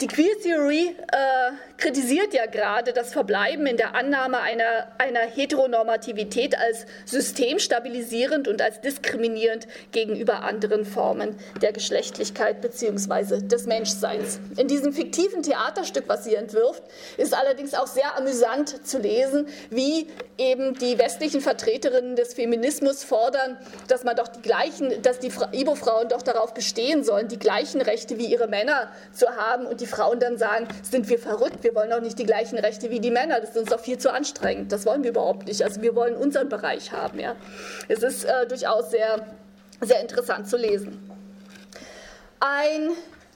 [0.01, 6.57] Die Queer Theory äh, kritisiert ja gerade das Verbleiben in der Annahme einer, einer Heteronormativität
[6.57, 13.41] als systemstabilisierend und als diskriminierend gegenüber anderen Formen der Geschlechtlichkeit bzw.
[13.41, 14.39] des Menschseins.
[14.57, 16.85] In diesem fiktiven Theaterstück, was sie entwirft,
[17.17, 20.07] ist allerdings auch sehr amüsant zu lesen, wie
[20.39, 23.59] eben die westlichen Vertreterinnen des Feminismus fordern,
[23.89, 28.19] dass man doch die gleichen, dass die Ibo-Frauen doch darauf bestehen sollen, die gleichen Rechte
[28.19, 31.91] wie ihre Männer zu haben und die Frauen dann sagen, sind wir verrückt, wir wollen
[31.91, 34.73] doch nicht die gleichen Rechte wie die Männer, das ist uns doch viel zu anstrengend,
[34.73, 35.63] das wollen wir überhaupt nicht.
[35.63, 37.19] Also wir wollen unseren Bereich haben.
[37.19, 37.37] Ja.
[37.89, 39.27] Es ist äh, durchaus sehr,
[39.81, 41.11] sehr interessant zu lesen.
[42.41, 42.91] Ein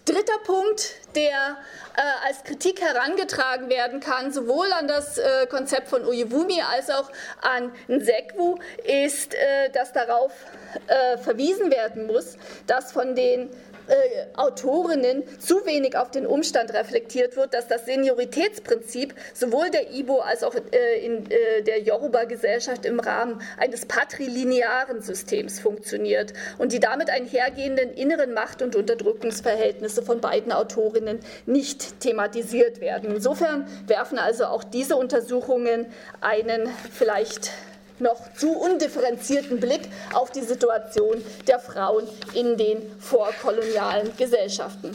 [0.06, 1.56] dritter Punkt, der
[1.96, 7.10] äh, als Kritik herangetragen werden kann, sowohl an das äh, Konzept von Uyewumi als auch
[7.42, 10.32] an Nsekwu, ist, äh, dass darauf
[10.86, 13.50] äh, verwiesen werden muss, dass von den
[13.88, 20.20] äh, Autorinnen zu wenig auf den Umstand reflektiert wird, dass das Senioritätsprinzip sowohl der Ibo
[20.20, 26.80] als auch äh, in äh, der Yoruba-Gesellschaft im Rahmen eines patrilinearen Systems funktioniert und die
[26.80, 33.14] damit einhergehenden inneren Macht- und Unterdrückungsverhältnisse von beiden Autorinnen nicht thematisiert werden.
[33.14, 35.86] Insofern werfen also auch diese Untersuchungen
[36.20, 37.52] einen vielleicht
[37.98, 44.92] noch zu undifferenzierten Blick auf die Situation der Frauen in den vorkolonialen Gesellschaften.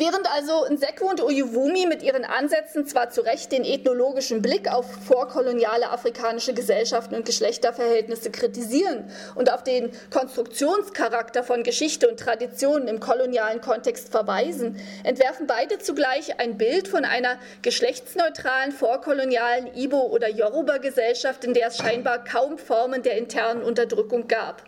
[0.00, 4.86] Während also Nseku und Oyewumi mit ihren Ansätzen zwar zu Recht den ethnologischen Blick auf
[5.04, 13.00] vorkoloniale afrikanische Gesellschaften und Geschlechterverhältnisse kritisieren und auf den Konstruktionscharakter von Geschichte und Traditionen im
[13.00, 21.42] kolonialen Kontext verweisen, entwerfen beide zugleich ein Bild von einer geschlechtsneutralen vorkolonialen Ibo- oder Yoruba-Gesellschaft,
[21.42, 24.62] in der es scheinbar kaum Formen der internen Unterdrückung gab.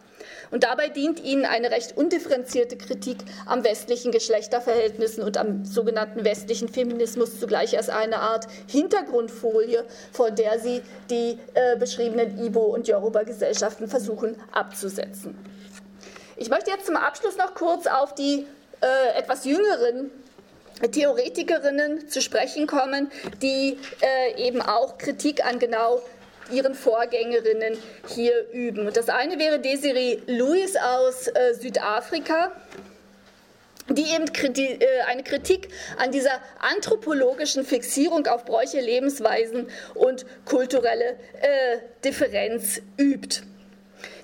[0.51, 6.69] Und dabei dient ihnen eine recht undifferenzierte Kritik am westlichen Geschlechterverhältnissen und am sogenannten westlichen
[6.69, 13.89] Feminismus zugleich als eine Art Hintergrundfolie, vor der sie die äh, beschriebenen Ibo- und Yoruba-Gesellschaften
[13.89, 15.39] versuchen abzusetzen.
[16.37, 18.47] Ich möchte jetzt zum Abschluss noch kurz auf die
[18.81, 20.11] äh, etwas jüngeren
[20.91, 23.11] Theoretikerinnen zu sprechen kommen,
[23.43, 26.01] die äh, eben auch Kritik an genau
[26.53, 27.77] ihren Vorgängerinnen
[28.09, 28.87] hier üben.
[28.87, 32.53] Und das eine wäre Desiree Lewis aus äh, Südafrika
[33.93, 34.27] die eben
[34.57, 43.43] äh, eine Kritik an dieser anthropologischen Fixierung auf Bräuche, Lebensweisen und kulturelle äh, Differenz übt.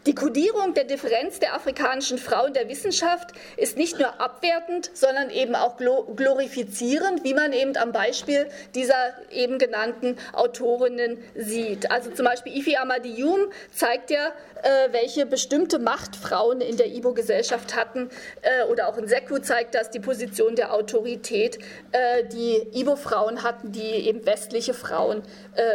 [0.07, 5.31] Die Kodierung der Differenz der afrikanischen Frau in der Wissenschaft ist nicht nur abwertend, sondern
[5.31, 8.47] eben auch glorifizierend, wie man eben am Beispiel
[8.77, 8.95] dieser
[9.33, 11.91] eben genannten Autorinnen sieht.
[11.91, 14.33] Also zum Beispiel Ifi Amadiyum zeigt ja,
[14.63, 18.09] äh, welche bestimmte Macht Frauen in der Ibo-Gesellschaft hatten,
[18.43, 21.59] äh, oder auch in Seku zeigt das die Position der Autorität,
[21.93, 25.23] äh, die Ibo-Frauen hatten, die eben westliche Frauen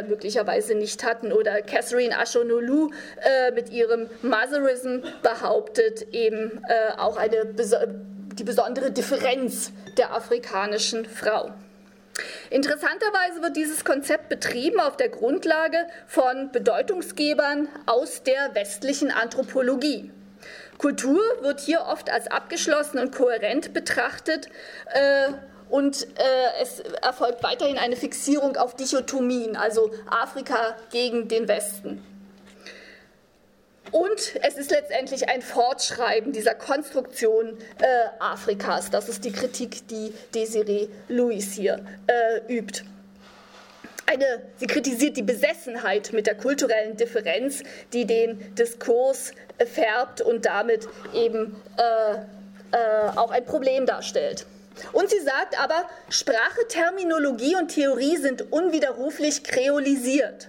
[0.08, 1.32] möglicherweise nicht hatten.
[1.32, 2.92] Oder Catherine Ashonolu
[3.56, 7.54] mit ihrem Motherism behauptet eben äh, auch eine,
[8.34, 11.52] die besondere Differenz der afrikanischen Frau.
[12.50, 20.12] Interessanterweise wird dieses Konzept betrieben auf der Grundlage von Bedeutungsgebern aus der westlichen Anthropologie.
[20.78, 24.48] Kultur wird hier oft als abgeschlossen und kohärent betrachtet
[24.94, 25.30] äh,
[25.70, 32.04] und äh, es erfolgt weiterhin eine Fixierung auf Dichotomien, also Afrika gegen den Westen.
[33.92, 37.86] Und es ist letztendlich ein Fortschreiben dieser Konstruktion äh,
[38.20, 38.90] Afrikas.
[38.90, 42.84] Das ist die Kritik, die Desiree Louis hier äh, übt.
[44.06, 47.64] Eine, sie kritisiert die Besessenheit mit der kulturellen Differenz,
[47.94, 49.32] die den Diskurs
[49.66, 52.14] färbt und damit eben äh,
[52.76, 54.46] äh, auch ein Problem darstellt.
[54.94, 60.48] Und sie sagt aber, Sprache, Terminologie und Theorie sind unwiderruflich kreolisiert.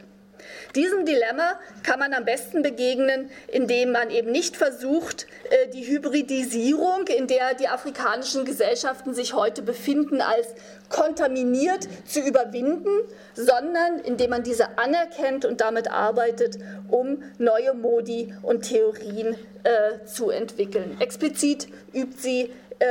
[0.74, 7.06] Diesem Dilemma kann man am besten begegnen, indem man eben nicht versucht, äh, die Hybridisierung,
[7.08, 10.48] in der die afrikanischen Gesellschaften sich heute befinden, als
[10.88, 12.90] kontaminiert zu überwinden,
[13.34, 20.30] sondern indem man diese anerkennt und damit arbeitet, um neue Modi und Theorien äh, zu
[20.30, 20.96] entwickeln.
[21.00, 22.86] Explizit übt sie äh,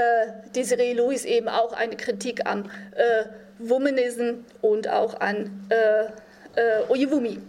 [0.55, 2.63] Desiree Louis eben auch eine Kritik am
[2.95, 3.25] äh,
[3.59, 6.05] Womanism und auch an äh,
[6.55, 7.41] äh, Oyewumi.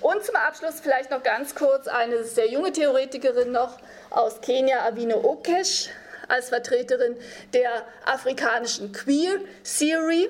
[0.00, 3.78] Und zum Abschluss vielleicht noch ganz kurz eine sehr junge Theoretikerin noch
[4.10, 5.88] aus Kenia, Avine Okesh,
[6.28, 7.16] als Vertreterin
[7.52, 10.28] der afrikanischen Queer Theory.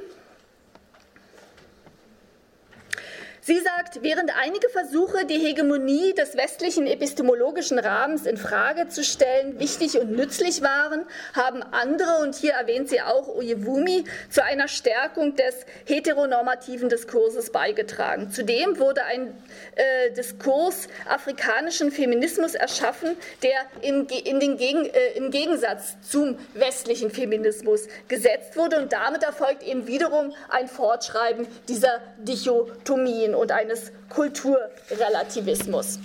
[3.47, 9.61] Sie sagt, während einige Versuche, die Hegemonie des westlichen epistemologischen Rahmens in Frage zu stellen,
[9.61, 15.37] wichtig und nützlich waren, haben andere, und hier erwähnt sie auch Oyewumi, zu einer Stärkung
[15.37, 18.31] des heteronormativen Diskurses beigetragen.
[18.31, 19.37] Zudem wurde ein
[19.75, 27.11] äh, Diskurs afrikanischen Feminismus erschaffen, der in, in den Gegen, äh, im Gegensatz zum westlichen
[27.11, 28.81] Feminismus gesetzt wurde.
[28.81, 35.99] Und damit erfolgt eben wiederum ein Fortschreiben dieser Dichotomien und eines Kulturrelativismus.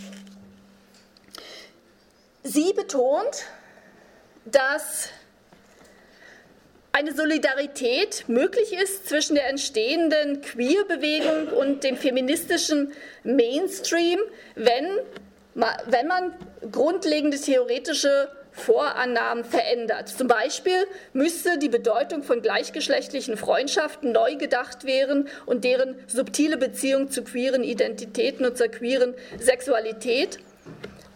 [2.43, 3.45] Sie betont,
[4.45, 5.09] dass
[6.91, 14.19] eine Solidarität möglich ist zwischen der entstehenden Queer-Bewegung und dem feministischen Mainstream,
[14.55, 14.99] wenn,
[15.53, 16.33] wenn man
[16.71, 20.09] grundlegende theoretische Vorannahmen verändert.
[20.09, 27.09] Zum Beispiel müsste die Bedeutung von gleichgeschlechtlichen Freundschaften neu gedacht werden und deren subtile Beziehung
[27.09, 30.39] zu queeren Identitäten und zur queeren Sexualität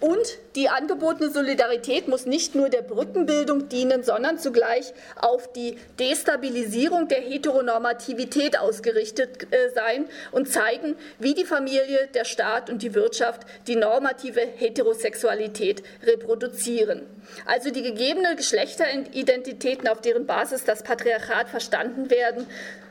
[0.04, 7.08] und die angebotene Solidarität muss nicht nur der Brückenbildung dienen, sondern zugleich auf die Destabilisierung
[7.08, 13.44] der Heteronormativität ausgerichtet äh, sein und zeigen, wie die Familie, der Staat und die Wirtschaft
[13.68, 17.04] die normative Heterosexualität reproduzieren.
[17.46, 22.46] Also die gegebenen Geschlechteridentitäten, auf deren Basis das Patriarchat verstanden werden,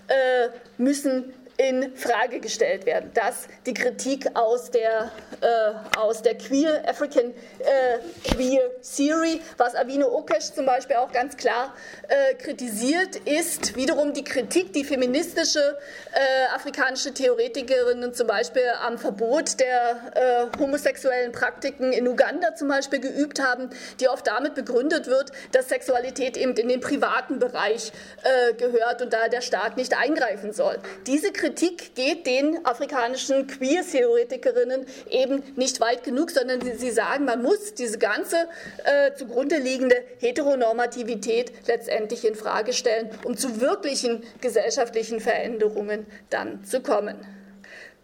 [0.09, 0.49] äh,
[0.79, 7.33] müssen in Frage gestellt werden, dass die Kritik aus der, äh, aus der Queer African
[7.59, 11.75] äh, Queer Theory, was Avino Okesh zum Beispiel auch ganz klar
[12.09, 15.79] äh, kritisiert, ist wiederum die Kritik, die feministische
[16.13, 23.01] äh, afrikanische Theoretikerinnen zum Beispiel am Verbot der äh, homosexuellen Praktiken in Uganda zum Beispiel
[23.01, 27.93] geübt haben, die oft damit begründet wird, dass Sexualität eben in den privaten Bereich
[28.23, 30.79] äh, gehört und da der Staat nicht eingreifen soll.
[31.07, 37.43] Diese Kritik geht den afrikanischen Queer-Theoretikerinnen eben nicht weit genug, sondern sie, sie sagen, man
[37.43, 38.49] muss diese ganze
[38.85, 46.81] äh, zugrunde liegende Heteronormativität letztendlich in Frage stellen, um zu wirklichen gesellschaftlichen Veränderungen dann zu
[46.81, 47.17] kommen.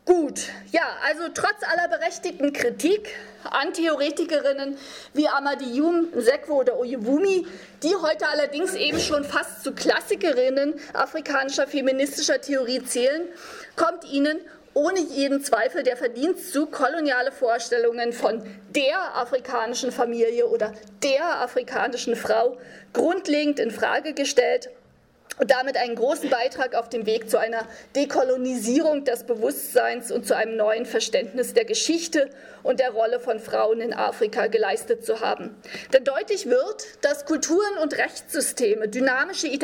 [0.04, 3.08] Gut, ja, also trotz aller berechtigten Kritik
[3.50, 4.76] an Theoretikerinnen
[5.14, 7.46] wie Amadiyum, Sekwo oder Oyewumi,
[7.82, 13.28] die heute allerdings eben schon fast zu Klassikerinnen afrikanischer feministischer Theorie zählen,
[13.76, 14.40] kommt ihnen
[14.74, 20.72] ohne jeden Zweifel der Verdienst zu, koloniale Vorstellungen von der afrikanischen Familie oder
[21.02, 22.56] der afrikanischen Frau
[22.92, 24.70] grundlegend in Frage gestellt
[25.38, 30.36] und damit einen großen Beitrag auf dem Weg zu einer Dekolonisierung des Bewusstseins und zu
[30.36, 32.30] einem neuen Verständnis der Geschichte
[32.62, 35.56] und der Rolle von Frauen in Afrika geleistet zu haben.
[35.92, 39.58] Denn deutlich wird, dass Kulturen und Rechtssysteme dynamische äh,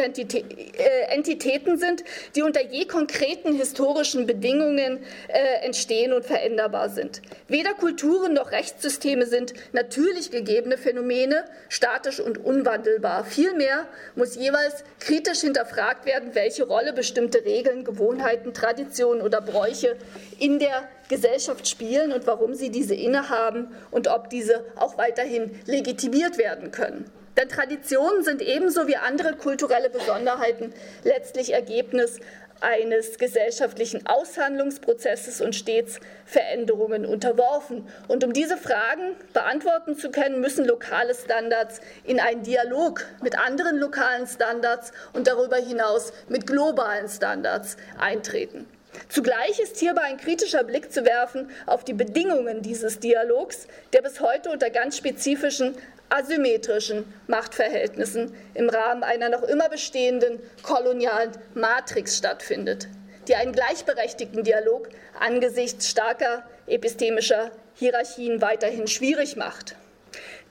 [1.08, 7.22] Entitäten sind, die unter je konkreten historischen Bedingungen äh, entstehen und veränderbar sind.
[7.48, 13.24] Weder Kulturen noch Rechtssysteme sind natürlich gegebene Phänomene, statisch und unwandelbar.
[13.24, 19.96] Vielmehr muss jeweils kritisch hinterfragt werden, welche Rolle bestimmte Regeln, Gewohnheiten, Traditionen oder Bräuche
[20.38, 26.38] in der Gesellschaft spielen und warum sie diese innehaben und ob diese auch weiterhin legitimiert
[26.38, 27.10] werden können.
[27.36, 32.20] Denn Traditionen sind ebenso wie andere kulturelle Besonderheiten letztlich Ergebnis
[32.60, 37.86] eines gesellschaftlichen Aushandlungsprozesses und stets Veränderungen unterworfen.
[38.08, 43.78] Und um diese Fragen beantworten zu können, müssen lokale Standards in einen Dialog mit anderen
[43.78, 48.66] lokalen Standards und darüber hinaus mit globalen Standards eintreten.
[49.08, 54.20] Zugleich ist hierbei ein kritischer Blick zu werfen auf die Bedingungen dieses Dialogs, der bis
[54.20, 55.76] heute unter ganz spezifischen
[56.08, 62.88] asymmetrischen Machtverhältnissen im Rahmen einer noch immer bestehenden kolonialen Matrix stattfindet,
[63.26, 64.88] die einen gleichberechtigten Dialog
[65.18, 69.76] angesichts starker epistemischer Hierarchien weiterhin schwierig macht.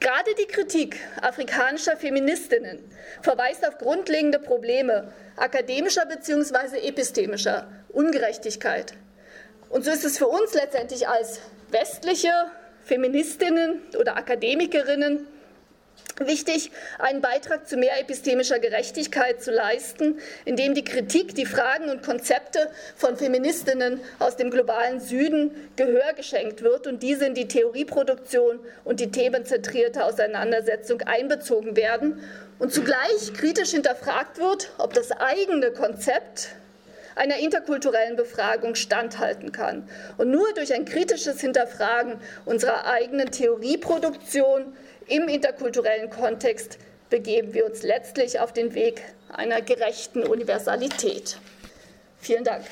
[0.03, 2.79] Gerade die Kritik afrikanischer Feministinnen
[3.21, 6.85] verweist auf grundlegende Probleme akademischer bzw.
[6.85, 8.95] epistemischer Ungerechtigkeit.
[9.69, 11.39] Und so ist es für uns letztendlich als
[11.69, 12.33] westliche
[12.83, 15.25] Feministinnen oder Akademikerinnen
[16.19, 22.03] wichtig, einen Beitrag zu mehr epistemischer Gerechtigkeit zu leisten, indem die Kritik, die Fragen und
[22.03, 28.59] Konzepte von Feministinnen aus dem globalen Süden Gehör geschenkt wird und diese in die Theorieproduktion
[28.83, 32.21] und die themenzentrierte Auseinandersetzung einbezogen werden
[32.59, 36.49] und zugleich kritisch hinterfragt wird, ob das eigene Konzept
[37.15, 39.87] einer interkulturellen Befragung standhalten kann.
[40.17, 44.75] Und nur durch ein kritisches Hinterfragen unserer eigenen Theorieproduktion
[45.07, 46.77] im interkulturellen Kontext
[47.09, 51.37] begeben wir uns letztlich auf den Weg einer gerechten Universalität.
[52.19, 52.63] Vielen Dank.